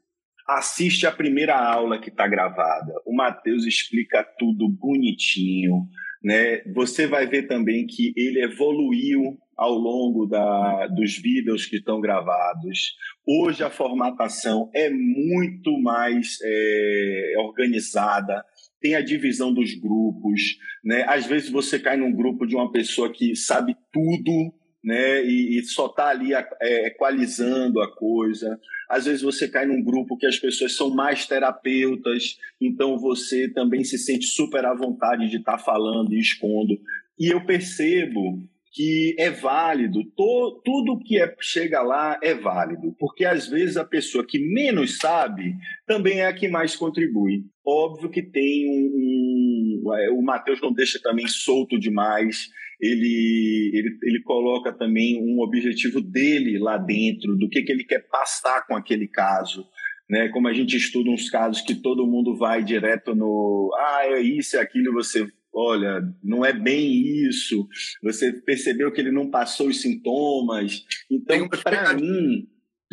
[0.48, 2.94] assiste a primeira aula que está gravada.
[3.04, 5.86] O Matheus explica tudo bonitinho,
[6.24, 6.62] né?
[6.74, 12.94] Você vai ver também que ele evoluiu ao longo da, dos vídeos que estão gravados.
[13.26, 18.44] Hoje a formatação é muito mais é, organizada,
[18.80, 20.40] tem a divisão dos grupos,
[20.84, 21.04] né?
[21.08, 25.24] Às vezes você cai num grupo de uma pessoa que sabe tudo né?
[25.24, 28.58] E, e só está ali é, equalizando a coisa.
[28.88, 33.82] Às vezes você cai num grupo que as pessoas são mais terapeutas, então você também
[33.84, 36.78] se sente super à vontade de estar tá falando e expondo.
[37.18, 38.38] E eu percebo
[38.72, 43.84] que é válido, to, tudo que é, chega lá é válido, porque às vezes a
[43.84, 45.54] pessoa que menos sabe
[45.86, 47.44] também é a que mais contribui.
[47.66, 49.84] Óbvio que tem um.
[49.86, 52.48] um é, o Matheus não deixa também solto demais
[52.80, 58.06] ele, ele, ele coloca também um objetivo dele lá dentro, do que, que ele quer
[58.08, 59.66] passar com aquele caso.
[60.08, 60.28] Né?
[60.28, 63.74] Como a gente estuda uns casos que todo mundo vai direto no.
[63.76, 65.26] Ah, é isso, é aquilo, você.
[65.54, 67.66] Olha, não é bem isso.
[68.02, 70.84] Você percebeu que ele não passou os sintomas.
[71.10, 72.46] Então, para mim,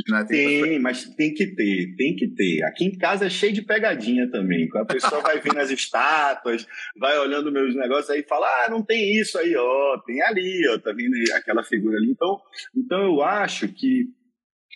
[0.09, 0.25] né?
[0.27, 2.63] Tem, tem mas tem que ter, tem que ter.
[2.65, 4.67] Aqui em casa é cheio de pegadinha também.
[4.75, 6.67] A pessoa vai vendo as estátuas,
[6.99, 10.67] vai olhando meus negócios aí e fala: ah, não tem isso aí, ó, tem ali,
[10.69, 12.11] ó, tá vendo aquela figura ali.
[12.11, 12.37] Então,
[12.75, 14.07] então eu acho que,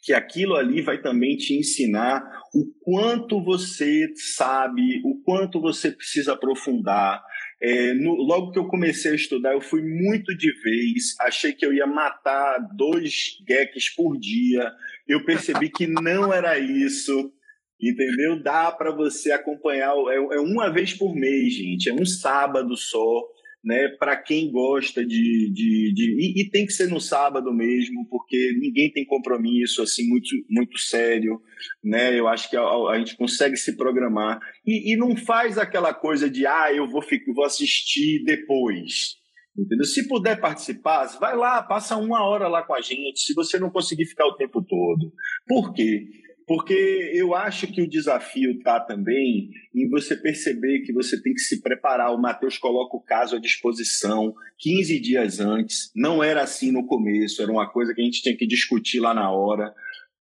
[0.03, 2.23] que aquilo ali vai também te ensinar
[2.53, 7.21] o quanto você sabe, o quanto você precisa aprofundar,
[7.62, 11.66] é, no, logo que eu comecei a estudar, eu fui muito de vez, achei que
[11.66, 14.72] eu ia matar dois geeks por dia.
[15.07, 17.34] Eu percebi que não era isso,
[17.82, 18.41] entendeu?
[18.41, 23.24] Dá para você acompanhar, é, é, uma vez por mês, gente, é um sábado só
[23.64, 25.51] né, para quem gosta de.
[25.51, 30.07] de, de e, e, tem que ser no sábado mesmo, porque ninguém tem compromisso assim
[30.07, 31.41] muito, muito sério.
[31.84, 32.18] Né?
[32.18, 34.39] Eu acho que a, a gente consegue se programar.
[34.66, 39.18] E, e, não faz aquela coisa de, ah, eu vou, fico, vou assistir depois.
[39.57, 39.86] Entendeu?
[39.86, 43.70] Se puder participar, vai lá, passa uma hora lá com a gente, se você não
[43.70, 45.12] conseguir ficar o tempo todo.
[45.45, 46.07] Por quê?
[46.50, 46.74] Porque
[47.14, 51.62] eu acho que o desafio está também em você perceber que você tem que se
[51.62, 52.12] preparar.
[52.12, 55.91] O Matheus coloca o caso à disposição 15 dias antes.
[55.95, 59.14] Não era assim no começo, era uma coisa que a gente tinha que discutir lá
[59.14, 59.72] na hora.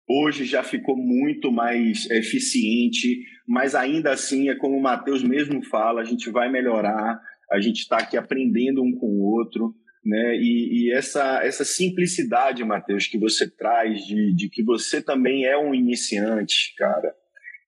[0.05, 6.01] Hoje já ficou muito mais eficiente, mas ainda assim é como o Matheus mesmo fala:
[6.01, 9.73] a gente vai melhorar, a gente está aqui aprendendo um com o outro
[10.07, 10.37] né?
[10.37, 15.57] E, e, essa, essa simplicidade, Matheus, que você traz de, de que você também é
[15.57, 17.13] um iniciante, cara.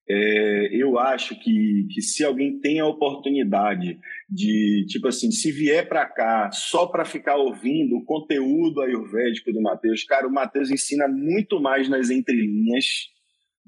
[0.09, 5.87] É, eu acho que, que se alguém tem a oportunidade de, tipo assim, se vier
[5.87, 11.07] para cá só para ficar ouvindo o conteúdo ayurvédico do Matheus, cara, o Matheus ensina
[11.07, 13.09] muito mais nas entrelinhas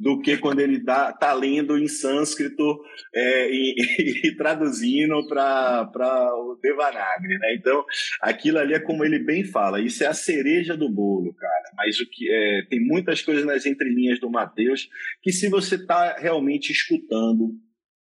[0.01, 2.81] do que quando ele está lendo em sânscrito
[3.13, 3.75] é, e,
[4.27, 7.55] e, traduzindo para o Devanagari, né?
[7.55, 7.85] Então,
[8.19, 11.71] aquilo ali é como ele bem fala, isso é a cereja do bolo, cara.
[11.77, 14.89] Mas o que é, tem muitas coisas nas entrelinhas do Mateus
[15.21, 17.51] que se você está realmente escutando,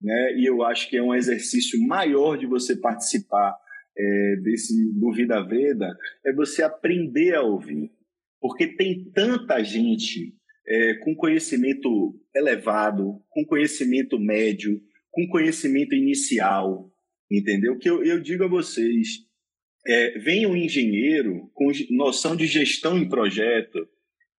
[0.00, 0.34] né?
[0.36, 3.56] E eu acho que é um exercício maior de você participar
[3.98, 5.92] é, desse do Vida Veda,
[6.24, 7.90] é você aprender a ouvir,
[8.40, 14.80] porque tem tanta gente é, com conhecimento elevado, com conhecimento médio,
[15.10, 16.90] com conhecimento inicial,
[17.30, 17.78] entendeu?
[17.78, 19.08] Que eu, eu digo a vocês,
[19.86, 23.88] é, vem um engenheiro com noção de gestão em projeto,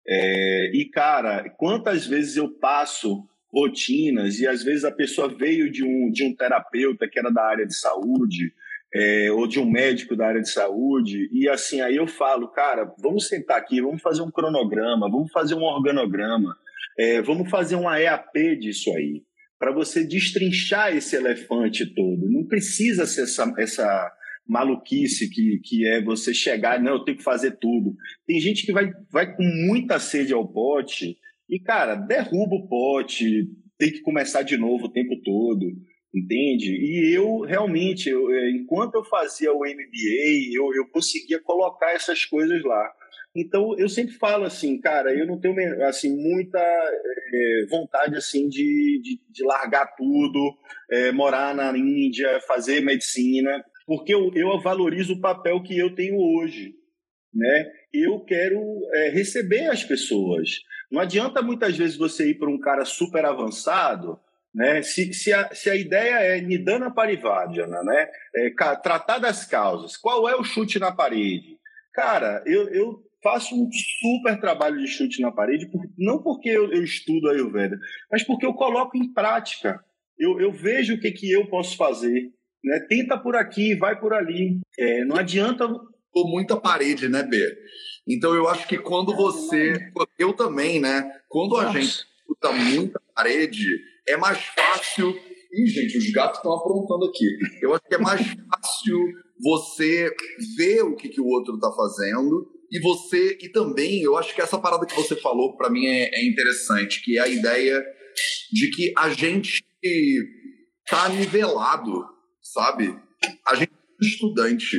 [0.07, 5.84] é, e cara, quantas vezes eu passo rotinas e às vezes a pessoa veio de
[5.84, 8.53] um, de um terapeuta que era da área de saúde
[8.94, 12.94] é, ou de um médico da área de saúde e assim aí eu falo cara
[13.00, 16.56] vamos sentar aqui vamos fazer um cronograma vamos fazer um organograma
[16.98, 19.24] é, vamos fazer uma EAP disso aí
[19.62, 22.28] para você destrinchar esse elefante todo.
[22.28, 24.12] Não precisa ser essa, essa
[24.48, 27.96] maluquice que, que é você chegar não eu tenho que fazer tudo.
[28.26, 31.16] Tem gente que vai, vai com muita sede ao pote
[31.48, 35.64] e, cara, derruba o pote, tem que começar de novo o tempo todo,
[36.14, 36.72] entende?
[36.74, 42.26] E eu, realmente, eu, é, enquanto eu fazia o MBA, eu, eu conseguia colocar essas
[42.26, 42.91] coisas lá.
[43.36, 45.55] Então, eu sempre falo assim, cara, eu não tenho
[45.86, 50.53] assim, muita é, vontade assim de, de, de largar tudo,
[50.91, 56.18] é, morar na Índia, fazer medicina, porque eu, eu valorizo o papel que eu tenho
[56.18, 56.74] hoje.
[57.34, 57.72] Né?
[57.93, 58.59] Eu quero
[58.93, 60.59] é, receber as pessoas.
[60.91, 64.20] Não adianta muitas vezes você ir para um cara super avançado,
[64.54, 64.82] né?
[64.82, 68.08] Se, se, a, se a ideia é Nidana Parivardhana, né?
[68.36, 68.49] É,
[68.82, 71.58] tratar das causas, qual é o chute na parede?
[71.93, 76.72] Cara, eu, eu faço um super trabalho de chute na parede, por, não porque eu,
[76.72, 77.78] eu estudo a Ayurveda,
[78.12, 79.80] mas porque eu coloco em prática.
[80.18, 82.32] Eu, eu vejo o que, que eu posso fazer.
[82.64, 82.80] Né?
[82.88, 84.60] Tenta por aqui, vai por ali.
[84.78, 85.68] É, não adianta.
[86.14, 87.41] Por muita parede, né, B?
[88.08, 89.74] Então eu acho que quando você.
[90.20, 91.10] Eu também, né?
[91.28, 93.66] Quando a gente escuta muita parede,
[94.12, 95.09] é mais fácil.
[95.53, 97.26] Ih, gente, os gatos estão aprontando aqui.
[97.62, 98.97] Eu acho que é mais fácil
[99.43, 100.14] você
[100.55, 103.38] ver o que, que o outro está fazendo e você.
[103.41, 107.03] E também, eu acho que essa parada que você falou, para mim, é, é interessante,
[107.03, 107.84] que é a ideia
[108.51, 109.64] de que a gente
[110.88, 112.05] tá nivelado,
[112.41, 112.95] sabe?
[113.47, 114.78] A gente é estudante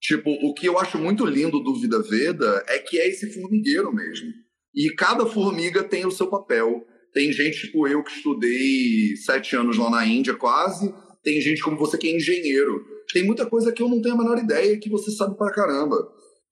[0.00, 3.92] Tipo, o que eu acho muito lindo do Vida Veda é que é esse formigueiro
[3.92, 4.32] mesmo.
[4.74, 6.86] E cada formiga tem o seu papel.
[7.12, 10.94] Tem gente tipo eu que estudei sete anos lá na Índia quase.
[11.22, 12.84] Tem gente como você que é engenheiro.
[13.12, 15.96] Tem muita coisa que eu não tenho a menor ideia que você sabe pra caramba.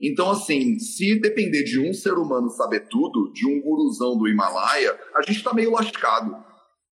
[0.01, 4.97] Então, assim, se depender de um ser humano saber tudo, de um guruzão do Himalaia,
[5.17, 6.37] a gente tá meio lascado.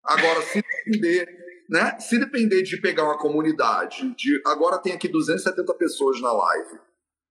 [0.03, 1.37] Agora, se depender
[1.69, 1.99] né?
[1.99, 6.79] Se depender de pegar uma comunidade, de agora tem aqui 270 pessoas na live.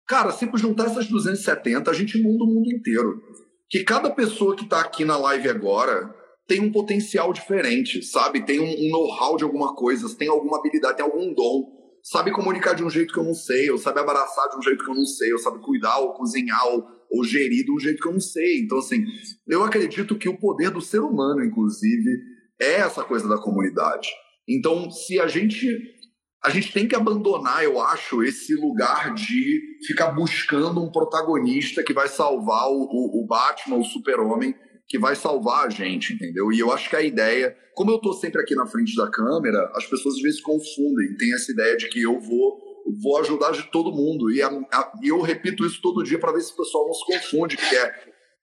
[0.08, 3.22] Cara, se juntar essas 270, a gente muda o mundo inteiro.
[3.70, 6.14] Que cada pessoa que está aqui na live agora
[6.48, 8.46] tem um potencial diferente, sabe?
[8.46, 11.74] Tem um, know-how de alguma coisa, tem alguma habilidade, tem algum dom.
[12.04, 14.84] Sabe comunicar de um jeito que eu não sei, ou sabe abraçar de um jeito
[14.84, 18.00] que eu não sei, ou sabe cuidar, ou cozinhar, ou, ou gerir de um jeito
[18.00, 18.60] que eu não sei.
[18.60, 19.04] Então, assim,
[19.48, 22.22] eu acredito que o poder do ser humano, inclusive,
[22.62, 24.10] é essa coisa da comunidade.
[24.48, 25.96] Então, se a gente
[26.44, 31.92] a gente tem que abandonar, eu acho, esse lugar de ficar buscando um protagonista que
[31.92, 34.54] vai salvar o, o, o Batman, o Super-Homem,
[34.88, 36.52] que vai salvar a gente, entendeu?
[36.52, 39.72] E eu acho que a ideia, como eu tô sempre aqui na frente da câmera,
[39.76, 42.66] as pessoas às vezes confundem, tem essa ideia de que eu vou
[43.02, 46.42] vou ajudar de todo mundo e, a, a, eu repito isso todo dia para ver
[46.42, 47.92] se o pessoal não se confunde, que é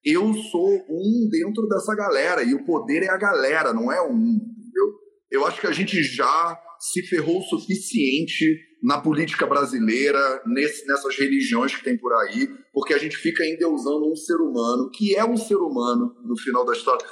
[0.05, 4.19] eu sou um dentro dessa galera e o poder é a galera, não é um,
[4.19, 4.93] entendeu?
[5.31, 8.45] eu acho que a gente já se ferrou o suficiente
[8.83, 14.11] na política brasileira, nesse, nessas religiões que tem por aí, porque a gente fica endeusando
[14.11, 17.07] um ser humano, que é um ser humano no final da história.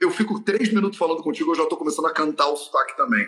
[0.00, 3.26] Eu fico três minutos falando contigo, eu já estou começando a cantar o sotaque também.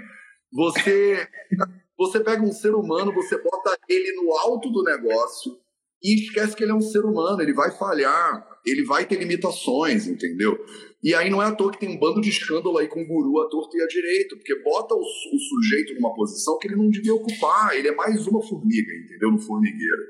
[0.52, 1.26] Você,
[1.98, 5.58] você pega um ser humano, você bota ele no alto do negócio
[6.00, 10.06] e esquece que ele é um ser humano, ele vai falhar, ele vai ter limitações,
[10.06, 10.56] entendeu?
[11.02, 13.06] E aí não é à toa que tem um bando de escândalo aí com o
[13.06, 16.76] guru à torta e à direita, porque bota o, o, sujeito numa posição que ele
[16.76, 19.30] não devia ocupar, ele é mais uma formiga, entendeu?
[19.30, 20.02] No formigueiro.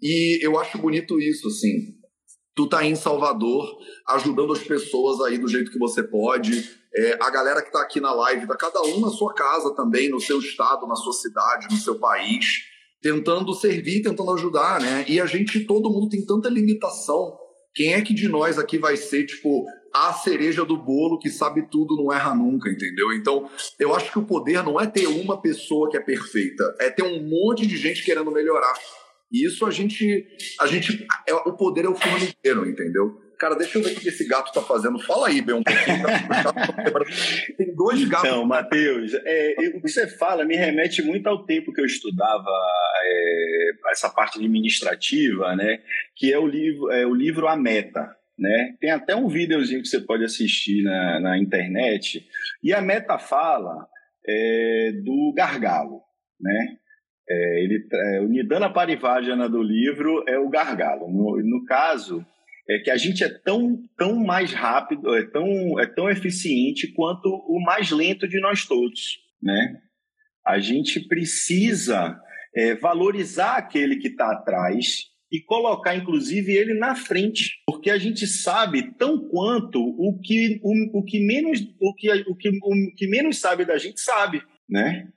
[0.00, 1.94] E eu acho bonito isso, assim.
[2.56, 3.64] Tu tá aí em Salvador,
[4.08, 6.68] ajudando as pessoas aí do jeito que você pode.
[6.94, 10.10] É, a galera que tá aqui na live, tá cada um na sua casa também,
[10.10, 12.44] no seu estado, na sua cidade, no seu país,
[13.00, 15.04] tentando servir, tentando ajudar, né?
[15.08, 17.38] E a gente, todo mundo tem tanta limitação.
[17.74, 19.64] Quem é que de nós aqui vai ser, tipo,
[19.94, 23.12] a cereja do bolo que sabe tudo, não erra nunca, entendeu?
[23.12, 26.90] Então, eu acho que o poder não é ter uma pessoa que é perfeita, é
[26.90, 28.74] ter um monte de gente querendo melhorar.
[29.30, 30.26] E isso a gente.
[30.60, 31.06] A gente.
[31.26, 33.18] É, o poder é o formigueiro, entendeu?
[33.38, 35.00] Cara, deixa eu ver o que esse gato tá fazendo.
[35.00, 36.04] Fala aí, Ben, um pouquinho.
[37.58, 38.28] Tem dois gatos.
[38.28, 42.50] Então, Matheus, é, o que você fala me remete muito ao tempo que eu estudava
[43.04, 45.80] é, essa parte administrativa, né?
[46.14, 48.76] Que é o livro, é o livro A Meta né?
[48.80, 52.26] Tem até um videozinho que você pode assistir na, na internet.
[52.60, 53.86] E a meta fala
[54.26, 56.02] é, do gargalo,
[56.40, 56.76] né?
[57.30, 61.08] É, ele, é, o Nidana Parivajana do livro é o gargalo.
[61.08, 62.26] No, no caso,
[62.68, 67.28] é que a gente é tão, tão mais rápido, é tão, é tão eficiente quanto
[67.28, 69.80] o mais lento de nós todos, né?
[70.44, 72.20] A gente precisa
[72.56, 78.26] é, valorizar aquele que está atrás e colocar, inclusive, ele na frente, porque a gente
[78.26, 83.06] sabe tão quanto o que, o, o que menos o que, o que, o que
[83.06, 85.08] menos sabe da gente sabe, né?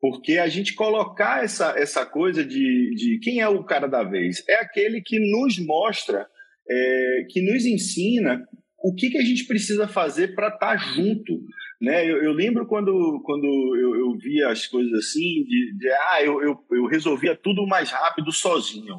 [0.00, 4.42] Porque a gente colocar essa, essa coisa de, de quem é o cara da vez
[4.48, 6.26] é aquele que nos mostra,
[6.66, 8.42] é, que nos ensina
[8.82, 11.38] o que, que a gente precisa fazer para estar tá junto.
[11.78, 12.10] Né?
[12.10, 16.42] Eu, eu, lembro quando, quando eu, eu via as coisas assim, de, de ah, eu,
[16.42, 18.96] eu, eu resolvia tudo mais rápido sozinho.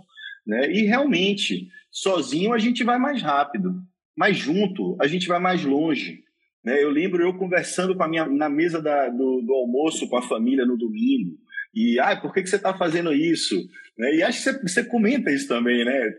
[0.51, 0.69] Né?
[0.69, 3.73] E realmente, sozinho a gente vai mais rápido,
[4.17, 6.25] mas junto a gente vai mais longe.
[6.61, 6.83] Né?
[6.83, 10.21] Eu lembro eu conversando com a minha, na mesa da, do, do almoço com a
[10.21, 11.37] família no domingo.
[11.73, 13.55] E, ah, por que, que você está fazendo isso?
[13.97, 14.15] Né?
[14.15, 16.13] E acho que você, você, comenta isso também, né?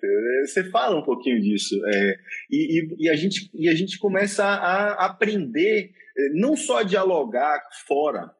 [0.46, 1.78] Você fala um pouquinho disso.
[1.86, 2.16] É,
[2.50, 6.82] e, e, e, a gente, e a gente começa a aprender, é, não só a
[6.84, 8.30] dialogar fora.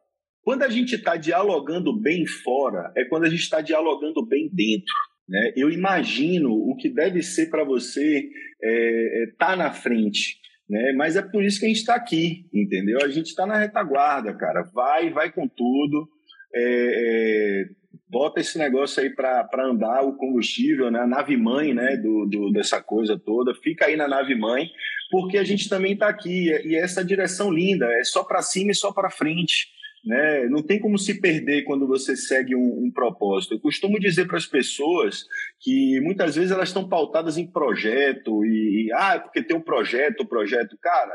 [0.43, 4.95] Quando a gente está dialogando bem fora, é quando a gente está dialogando bem dentro.
[5.33, 5.55] Né?
[5.57, 8.31] Eu imagino o que deve ser para você estar
[8.63, 10.37] é, é, tá na frente.
[10.69, 10.93] Né?
[10.93, 12.99] Mas é por isso que a gente está aqui, entendeu?
[13.03, 14.63] A gente está na retaguarda, cara.
[14.75, 16.07] Vai, vai com tudo.
[16.55, 17.65] É, é,
[18.11, 21.01] bota esse negócio aí para andar o combustível, né?
[21.01, 21.97] a nave mãe né?
[21.97, 23.55] Do, do, dessa coisa toda.
[23.55, 24.69] Fica aí na nave mãe,
[25.11, 26.51] porque a gente também está aqui.
[26.67, 29.69] E essa direção linda é só para cima e só para frente.
[30.05, 30.49] Né?
[30.49, 33.55] Não tem como se perder quando você segue um, um propósito.
[33.55, 35.25] Eu costumo dizer para as pessoas
[35.61, 40.27] que muitas vezes elas estão pautadas em projeto e, e ah, porque tem um projeto,
[40.27, 40.77] projeto.
[40.81, 41.15] Cara,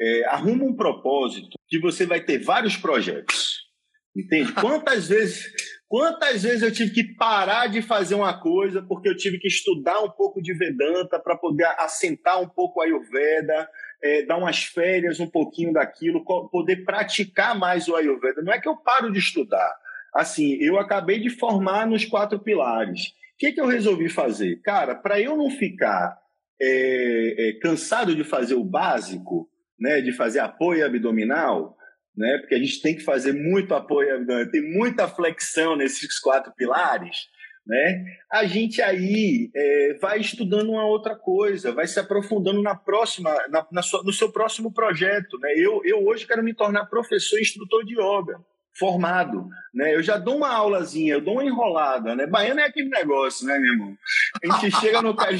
[0.00, 3.66] é, arruma um propósito que você vai ter vários projetos.
[4.14, 4.52] Entende?
[4.60, 5.52] Quantas vezes,
[5.86, 10.00] quantas vezes eu tive que parar de fazer uma coisa porque eu tive que estudar
[10.00, 13.68] um pouco de Vedanta para poder assentar um pouco a Ayurveda,
[14.02, 18.42] é, dar umas férias um pouquinho daquilo, poder praticar mais o Ayurveda.
[18.42, 19.74] Não é que eu paro de estudar.
[20.14, 23.08] Assim, eu acabei de formar nos quatro pilares.
[23.08, 24.60] O que, que eu resolvi fazer?
[24.62, 26.18] Cara, para eu não ficar
[26.60, 31.76] é, é, cansado de fazer o básico, né, de fazer apoio abdominal,
[32.16, 36.52] né, porque a gente tem que fazer muito apoio abdominal, tem muita flexão nesses quatro
[36.54, 37.28] pilares
[37.66, 38.04] né?
[38.30, 43.66] A gente aí é, vai estudando uma outra coisa, vai se aprofundando na próxima, na,
[43.72, 45.52] na sua, no seu próximo projeto, né?
[45.56, 48.38] Eu, eu hoje quero me tornar professor e instrutor de yoga,
[48.78, 49.94] formado, né?
[49.94, 52.26] Eu já dou uma aulazinha, eu dou uma enrolada, né?
[52.26, 53.96] Baiano é aquele negócio, né, meu irmão?
[54.44, 55.36] A gente chega no cara,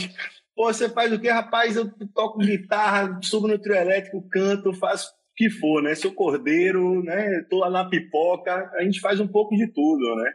[0.57, 1.77] pô, você faz o quê, rapaz?
[1.77, 5.95] Eu toco guitarra, subo no trio elétrico, canto, faço o que for, né?
[5.95, 7.45] Seu cordeiro, né?
[7.49, 10.33] Tô lá na pipoca, a gente faz um pouco de tudo, né?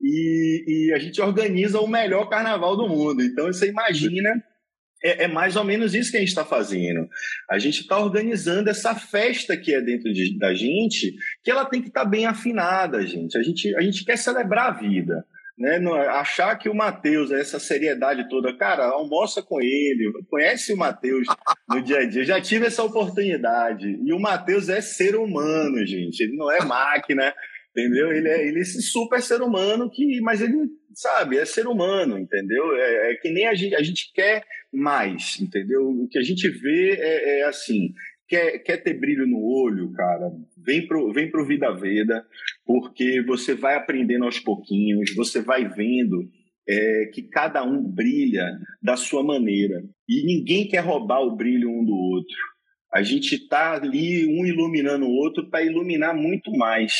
[0.00, 3.22] E, e a gente organiza o melhor carnaval do mundo.
[3.22, 4.30] Então você imagina
[5.04, 7.06] é, é, mais ou menos isso que a gente está fazendo.
[7.50, 11.82] A gente está organizando essa festa que é dentro de, da gente, que ela tem
[11.82, 13.36] que estar tá bem afinada, gente.
[13.36, 13.76] A, gente.
[13.76, 15.24] a gente quer celebrar a vida.
[15.58, 15.78] Né?
[15.78, 21.28] Não, achar que o Matheus, essa seriedade toda, cara, almoça com ele, conhece o Matheus
[21.68, 22.24] no dia a dia.
[22.24, 23.86] Já tive essa oportunidade.
[23.86, 26.22] E o Matheus é ser humano, gente.
[26.22, 27.32] Ele não é máquina
[27.76, 28.12] entendeu?
[28.12, 30.56] Ele é, ele é esse super ser humano que, mas ele,
[30.94, 32.76] sabe, é ser humano, entendeu?
[32.76, 35.82] É, é que nem a gente, a gente quer mais, entendeu?
[35.82, 37.92] O que a gente vê é, é, assim,
[38.28, 42.24] quer, quer ter brilho no olho, cara, vem pro, vem pro Vida Veda,
[42.64, 46.28] porque você vai aprendendo aos pouquinhos, você vai vendo
[46.68, 48.46] é, que cada um brilha
[48.82, 52.36] da sua maneira e ninguém quer roubar o brilho um do outro.
[52.92, 56.92] A gente está ali um iluminando o outro para iluminar muito mais.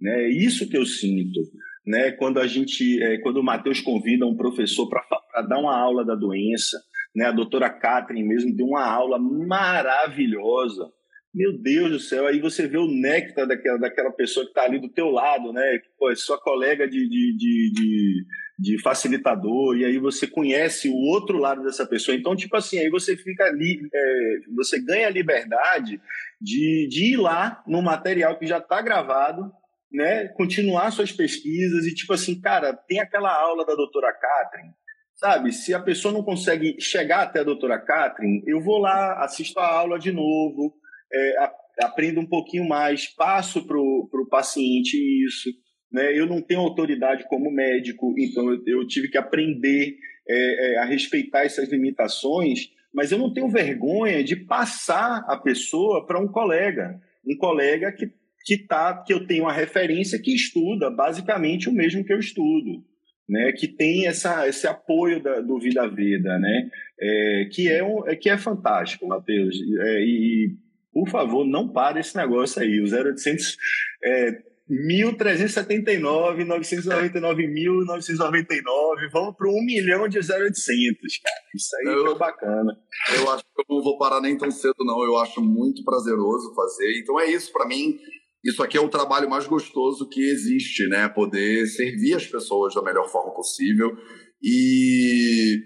[0.00, 0.24] Né?
[0.24, 1.40] É isso que eu sinto.
[1.86, 2.12] Né?
[2.12, 6.14] Quando a gente, é, quando o Matheus convida um professor para dar uma aula da
[6.14, 6.78] doença,
[7.14, 7.26] né?
[7.26, 10.90] a doutora Catherine mesmo deu uma aula maravilhosa.
[11.32, 14.80] Meu Deus do céu, aí você vê o néctar daquela, daquela pessoa que está ali
[14.80, 15.78] do teu lado, né?
[15.78, 18.26] Que pô, é sua colega de, de, de, de,
[18.58, 22.16] de facilitador, e aí você conhece o outro lado dessa pessoa.
[22.16, 26.00] Então, tipo assim, aí você fica ali, é, você ganha a liberdade
[26.40, 29.52] de, de ir lá no material que já está gravado,
[29.92, 34.72] né, continuar suas pesquisas e, tipo assim, cara, tem aquela aula da doutora Catherine,
[35.16, 35.52] sabe?
[35.52, 39.66] Se a pessoa não consegue chegar até a doutora Catherine, eu vou lá, assisto a
[39.66, 40.74] aula de novo,
[41.12, 41.50] é,
[41.82, 45.50] aprendo um pouquinho mais, passo para o paciente isso.
[45.92, 46.16] Né?
[46.16, 49.96] Eu não tenho autoridade como médico, então eu, eu tive que aprender
[50.28, 56.06] é, é, a respeitar essas limitações, mas eu não tenho vergonha de passar a pessoa
[56.06, 58.06] para um colega, um colega que
[58.44, 62.84] que tá que eu tenho uma referência que estuda basicamente o mesmo que eu estudo,
[63.28, 66.70] né, que tem essa, esse apoio da, do Vida Vida, né,
[67.00, 69.56] é, que, é um, é, que é fantástico, Matheus.
[69.56, 70.52] É, e,
[70.92, 72.80] por favor, não pare esse negócio aí.
[72.80, 73.56] O 0800
[74.02, 81.40] é, 1.379, 999.999, vamos para um milhão de 0800, cara.
[81.54, 82.78] Isso aí eu, é bacana.
[83.16, 85.02] Eu acho que eu não vou parar nem tão cedo, não.
[85.02, 87.00] Eu acho muito prazeroso fazer.
[87.00, 87.98] Então é isso, para mim,
[88.44, 91.08] isso aqui é o trabalho mais gostoso que existe, né?
[91.08, 93.94] Poder servir as pessoas da melhor forma possível.
[94.42, 95.58] E,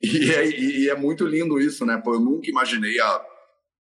[0.02, 2.00] e, é, e é muito lindo isso, né?
[2.02, 3.24] Pô, eu nunca imaginei há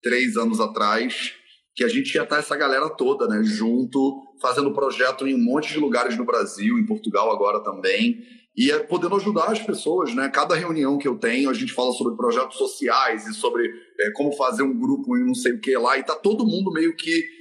[0.01, 1.33] três anos atrás
[1.75, 3.43] que a gente ia estar essa galera toda, né?
[3.43, 8.19] Junto, fazendo projeto em um monte de lugares no Brasil, em Portugal agora também.
[8.55, 10.29] E é podendo ajudar as pessoas, né?
[10.29, 13.67] Cada reunião que eu tenho, a gente fala sobre projetos sociais e sobre
[13.99, 15.97] é, como fazer um grupo em não sei o que lá.
[15.97, 17.34] E tá todo mundo meio que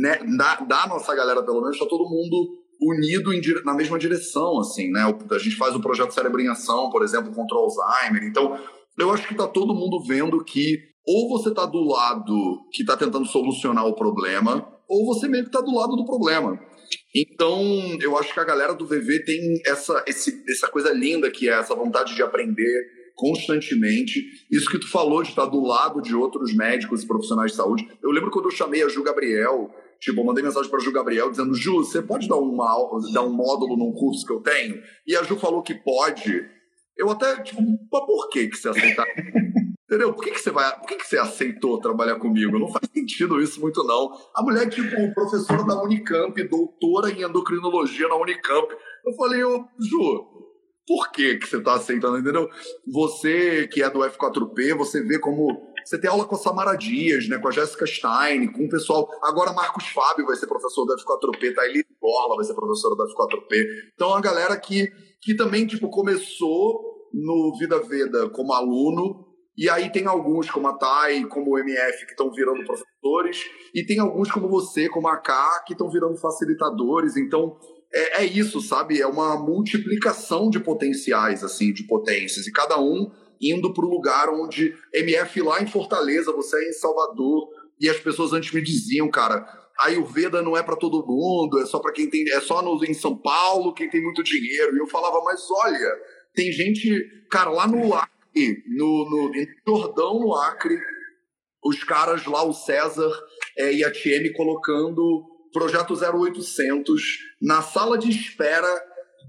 [0.00, 4.58] né, da, da, nossa galera, pelo menos, está todo mundo unido em, na mesma direção,
[4.58, 5.02] assim, né?
[5.30, 8.24] A gente faz o projeto Cérebro em Ação, por exemplo, contra o Alzheimer.
[8.24, 8.58] Então,
[8.98, 12.34] eu acho que está todo mundo vendo que ou você está do lado
[12.72, 16.58] que está tentando solucionar o problema, ou você meio que está do lado do problema.
[17.14, 17.62] Então,
[18.00, 21.52] eu acho que a galera do VV tem essa, esse, essa coisa linda que é
[21.52, 24.24] essa vontade de aprender, constantemente.
[24.50, 27.88] Isso que tu falou de estar do lado de outros médicos e profissionais de saúde.
[28.02, 30.92] Eu lembro quando eu chamei a Ju Gabriel, tipo, eu mandei mensagem para a Ju
[30.92, 34.82] Gabriel dizendo: Ju, você pode dar, uma, dar um módulo num curso que eu tenho?
[35.06, 36.48] E a Ju falou que pode.
[36.96, 39.06] Eu até, tipo, mas por que, que você aceitar?
[39.84, 40.14] Entendeu?
[40.14, 40.74] Por que, que você vai.
[40.78, 42.58] Por que, que você aceitou trabalhar comigo?
[42.58, 44.10] Não faz sentido isso muito, não.
[44.34, 48.74] A mulher, tipo, professora da Unicamp, doutora em endocrinologia na Unicamp.
[49.04, 50.43] Eu falei, ô, Ju,
[50.86, 52.48] por que, que você está aceitando, entendeu?
[52.86, 55.72] Você que é do F4P, você vê como.
[55.84, 59.08] Você tem aula com a Samara Dias, né, com a Jéssica Stein, com o pessoal.
[59.22, 63.66] Agora Marcos Fábio vai ser professor do F4P, Thaili Borla vai ser professora do F4P.
[63.94, 69.90] Então, a galera que, que também tipo, começou no Vida Veda como aluno, e aí
[69.92, 74.30] tem alguns, como a Thay, como o MF, que estão virando professores, e tem alguns
[74.30, 77.16] como você, como a K, que estão virando facilitadores.
[77.16, 77.56] Então,
[77.94, 79.00] é, é isso, sabe?
[79.00, 82.46] É uma multiplicação de potenciais, assim, de potências.
[82.46, 86.72] E cada um indo para o lugar onde MF lá em Fortaleza, você é em
[86.72, 87.48] Salvador.
[87.80, 89.46] E as pessoas antes me diziam, cara,
[89.78, 92.82] a Ayurveda não é para todo mundo, é só para quem tem, é só no,
[92.84, 94.74] em São Paulo, quem tem muito dinheiro.
[94.74, 95.96] E eu falava, mas olha,
[96.34, 96.90] tem gente,
[97.30, 100.78] cara, lá no Acre, no, no em Jordão, no Acre,
[101.64, 103.10] os caras lá, o César
[103.58, 107.02] é, e a Tiene colocando projeto 0800
[107.40, 108.68] na sala de espera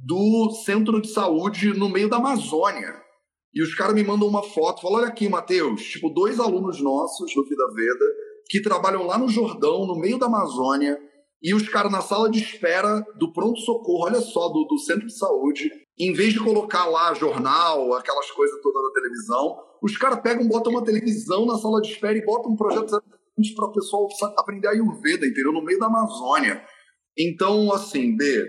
[0.04, 2.94] do centro de saúde no meio da Amazônia.
[3.54, 7.34] E os caras me mandam uma foto, falam: olha aqui, Matheus, tipo, dois alunos nossos
[7.34, 8.06] do Vida Veda
[8.50, 11.00] que trabalham lá no Jordão, no meio da Amazônia,
[11.42, 15.18] e os caras na sala de espera do pronto-socorro, olha só, do, do centro de
[15.18, 20.48] saúde, em vez de colocar lá jornal, aquelas coisas todas da televisão, os caras pegam,
[20.48, 23.02] botam uma televisão na sala de espera e botam um projeto
[23.56, 24.08] para o pessoal
[24.38, 25.52] aprender a Ayurveda, entendeu?
[25.52, 26.64] No meio da Amazônia.
[27.18, 28.46] Então, assim, B,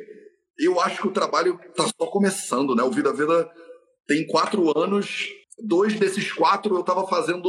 [0.59, 2.82] eu acho que o trabalho está só começando, né?
[2.82, 3.49] O Vida Veda
[4.07, 5.28] tem quatro anos,
[5.59, 7.49] dois desses quatro eu estava fazendo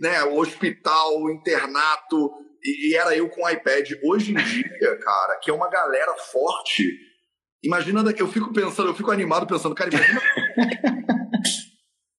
[0.00, 2.30] né, hospital, internato,
[2.62, 3.90] e, era eu com iPad.
[4.04, 6.92] Hoje em dia, cara, que é uma galera forte,
[7.62, 10.20] imagina que eu fico pensando, eu fico animado pensando, cara, imagina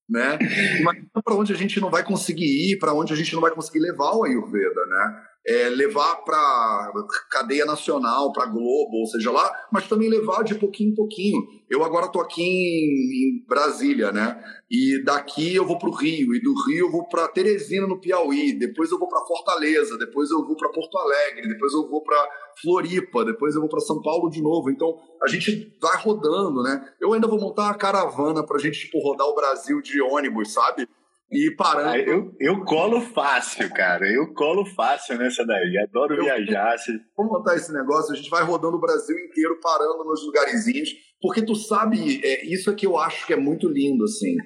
[0.10, 0.40] né?
[0.80, 3.52] Imagina para onde a gente não vai conseguir ir, para onde a gente não vai
[3.52, 5.24] conseguir levar o Ayurveda, né?
[5.50, 6.92] É, levar para
[7.32, 11.42] cadeia nacional, para Globo, ou seja lá, mas também levar de pouquinho em pouquinho.
[11.68, 14.40] Eu agora estou aqui em, em, Brasília, né?
[14.70, 18.00] E daqui eu vou para o Rio, e do Rio eu vou para Teresina, no
[18.00, 22.04] Piauí, depois eu vou para Fortaleza, depois eu vou para Porto Alegre, depois eu vou
[22.04, 22.30] para
[22.62, 24.70] Floripa, depois eu vou para São Paulo de novo.
[24.70, 26.94] Então a gente vai rodando, né?
[27.02, 30.54] Eu ainda vou montar uma caravana para a gente tipo, rodar o Brasil de ônibus,
[30.54, 30.88] sabe?
[31.32, 31.90] E parando.
[31.90, 34.12] Ah, eu, eu colo fácil, cara.
[34.12, 35.78] Eu colo fácil nessa daí.
[35.78, 36.76] Adoro eu, viajar.
[37.16, 40.90] Vamos montar esse negócio, a gente vai rodando o Brasil inteiro, parando nos lugarzinhos.
[41.22, 44.38] Porque tu sabe, é, isso é que eu acho que é muito lindo, assim.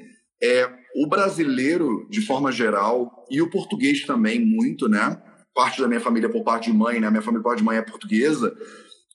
[0.42, 5.22] É, o brasileiro, de forma geral, e o português também, muito, né?
[5.56, 7.10] Parte da minha família por parte de mãe, né?
[7.10, 8.54] Minha família por parte de mãe é portuguesa.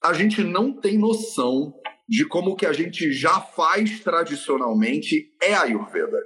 [0.03, 1.75] A gente não tem noção
[2.09, 6.19] de como que a gente já faz tradicionalmente é a Ayurveda.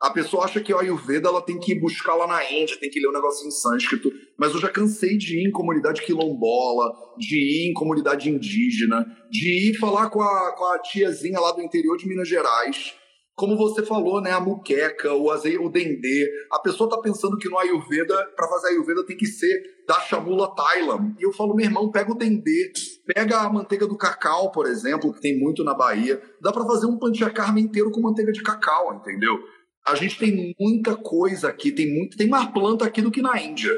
[0.00, 2.98] A pessoa acha que a Ayurveda ela tem que buscar lá na Índia, tem que
[2.98, 4.10] ler um negócio em sânscrito.
[4.38, 9.70] Mas eu já cansei de ir em comunidade quilombola, de ir em comunidade indígena, de
[9.70, 12.94] ir falar com a, com a tiazinha lá do interior de Minas Gerais,
[13.40, 16.30] como você falou, né, a muqueca, o azeite, o dendê.
[16.52, 20.54] A pessoa tá pensando que no Ayurveda, para fazer Ayurveda tem que ser da chamula
[20.54, 21.14] Thailand.
[21.18, 22.70] E eu falo, meu irmão, pega o dendê,
[23.06, 26.20] pega a manteiga do cacau, por exemplo, que tem muito na Bahia.
[26.38, 29.38] Dá para fazer um panchakarma inteiro com manteiga de cacau, entendeu?
[29.90, 33.40] A gente tem muita coisa aqui, tem muito, tem mais planta aqui do que na
[33.40, 33.72] Índia.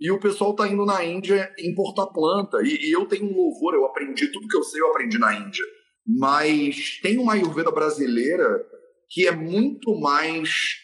[0.00, 2.58] E o pessoal tá indo na Índia importar planta.
[2.62, 5.34] E, e eu tenho um louvor, eu aprendi tudo que eu sei, eu aprendi na
[5.34, 5.64] Índia.
[6.06, 8.64] Mas tem uma Ayurveda brasileira
[9.08, 10.76] que é muito mais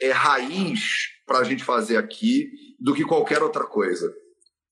[0.00, 0.80] é, raiz
[1.26, 4.12] para a gente fazer aqui do que qualquer outra coisa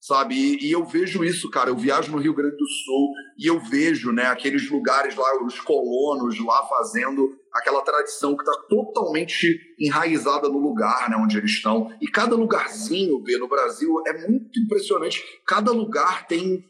[0.05, 0.35] sabe?
[0.35, 1.69] E, e, eu vejo isso, cara.
[1.69, 5.61] Eu viajo no Rio Grande do Sul e eu vejo, né, aqueles lugares lá, os
[5.61, 11.89] colonos lá fazendo aquela tradição que está totalmente enraizada no lugar, né, onde eles estão.
[12.01, 15.23] E cada lugarzinho, vê, no Brasil é muito impressionante.
[15.45, 16.63] Cada lugar tem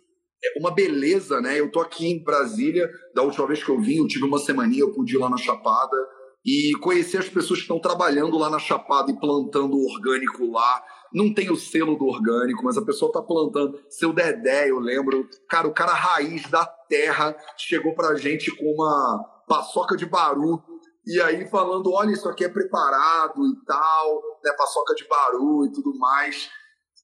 [0.43, 1.59] é, uma beleza, né?
[1.59, 4.81] Eu tô aqui em Brasília, da última vez que eu vim, eu tive uma semaninha,
[4.81, 5.97] eu pude ir lá na Chapada
[6.45, 11.31] e conhecer as pessoas que estão trabalhando lá na Chapada e plantando orgânico lá não
[11.31, 13.79] tem o selo do orgânico, mas a pessoa tá plantando.
[13.87, 19.23] Seu Dedé, eu lembro, cara, o cara raiz da terra chegou pra gente com uma
[19.47, 20.61] paçoca de baru.
[21.05, 25.71] E aí falando, olha, isso aqui é preparado e tal, né, paçoca de baru e
[25.71, 26.49] tudo mais.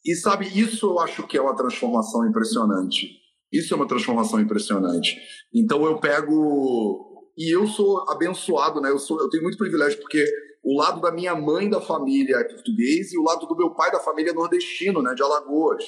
[0.06, 3.20] E sabe, isso eu acho que é uma transformação impressionante.
[3.52, 5.18] Isso é uma transformação impressionante.
[5.54, 8.90] Então eu pego e eu sou abençoado, né?
[8.90, 10.26] Eu sou, eu tenho muito privilégio porque
[10.64, 13.92] o lado da minha mãe da família é português e o lado do meu pai
[13.92, 15.84] da família é nordestino, né, de Alagoas.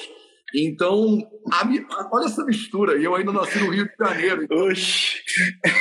[0.56, 1.20] Então,
[1.52, 4.44] a, olha essa mistura, e eu ainda nasci no Rio de Janeiro.
[4.44, 5.22] Então, Oxi!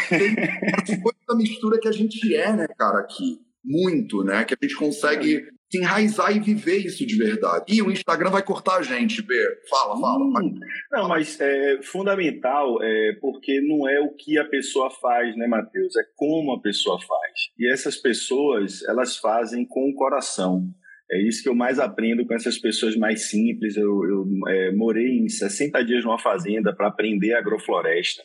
[0.09, 3.39] Tem essa mistura que a gente é, né, cara, aqui.
[3.63, 4.45] Muito, né?
[4.45, 7.65] Que a gente consegue se enraizar e viver isso de verdade.
[7.69, 9.35] E o Instagram vai cortar a gente, B.
[9.69, 10.25] Fala, fala.
[10.25, 10.59] Hum,
[10.91, 15.95] não, mas é fundamental é porque não é o que a pessoa faz, né, Matheus?
[15.97, 17.33] É como a pessoa faz.
[17.59, 20.67] E essas pessoas, elas fazem com o coração.
[21.13, 23.77] É isso que eu mais aprendo com essas pessoas mais simples.
[23.77, 28.23] Eu, eu é, morei em 60 dias numa fazenda para aprender agrofloresta.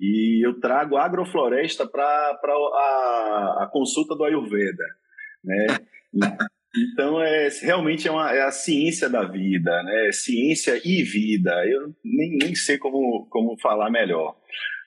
[0.00, 4.84] E eu trago agrofloresta para a, a consulta do Ayurveda.
[5.44, 5.66] Né?
[6.76, 10.10] Então, é, realmente é, uma, é a ciência da vida, né?
[10.10, 11.52] Ciência e vida.
[11.68, 14.36] Eu nem, nem sei como, como falar melhor.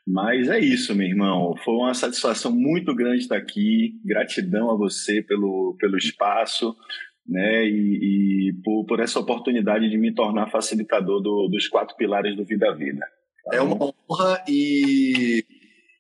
[0.06, 1.56] Mas é isso, meu irmão.
[1.64, 4.00] Foi uma satisfação muito grande estar aqui.
[4.04, 6.76] Gratidão a você pelo, pelo espaço,
[7.28, 7.66] né?
[7.66, 12.46] E, e por, por essa oportunidade de me tornar facilitador do, dos quatro pilares do
[12.46, 13.06] Vida a Vida.
[13.46, 13.76] Tá é uma
[14.10, 15.46] honra e,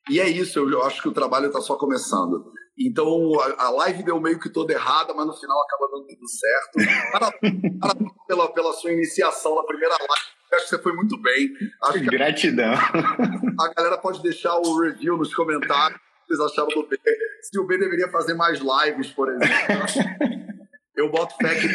[0.09, 0.59] e é isso.
[0.59, 2.51] Eu, eu acho que o trabalho está só começando.
[2.79, 7.11] Então a, live deu meio que toda errada, mas no final acaba dando tudo certo.
[7.11, 10.37] Parabéns pela, pela sua iniciação na primeira live.
[10.53, 11.49] Acho que você foi muito bem.
[11.83, 12.73] Acho Gratidão.
[12.73, 15.99] A, a, galera pode deixar o review nos comentários.
[15.99, 16.99] O que vocês acharam do B?
[17.41, 19.47] Se o B deveria fazer mais lives, por exemplo.
[20.97, 21.67] Eu boto fé que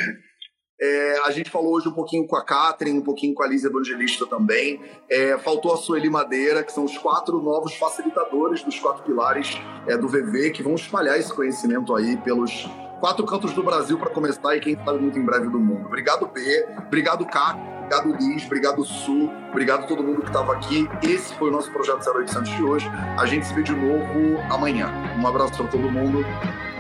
[0.85, 3.69] é, a gente falou hoje um pouquinho com a Catherine, um pouquinho com a Lízia
[3.69, 4.81] Evangelista também.
[5.09, 9.57] É, faltou a Sueli Madeira, que são os quatro novos facilitadores dos quatro pilares
[9.87, 12.69] é, do VV, que vão espalhar esse conhecimento aí pelos
[12.99, 15.87] quatro cantos do Brasil para começar e quem sabe muito em breve do mundo.
[15.87, 16.67] Obrigado, B.
[16.79, 17.57] Obrigado, Cá.
[17.85, 18.45] Obrigado, Liz.
[18.47, 19.31] Obrigado, Su.
[19.51, 20.89] Obrigado a todo mundo que estava aqui.
[21.03, 22.91] Esse foi o nosso Projeto 0800 de hoje.
[23.17, 24.91] A gente se vê de novo amanhã.
[25.17, 26.25] Um abraço para todo mundo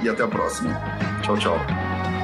[0.03, 0.75] e até a próxima.
[1.23, 2.22] Tchau, tchau.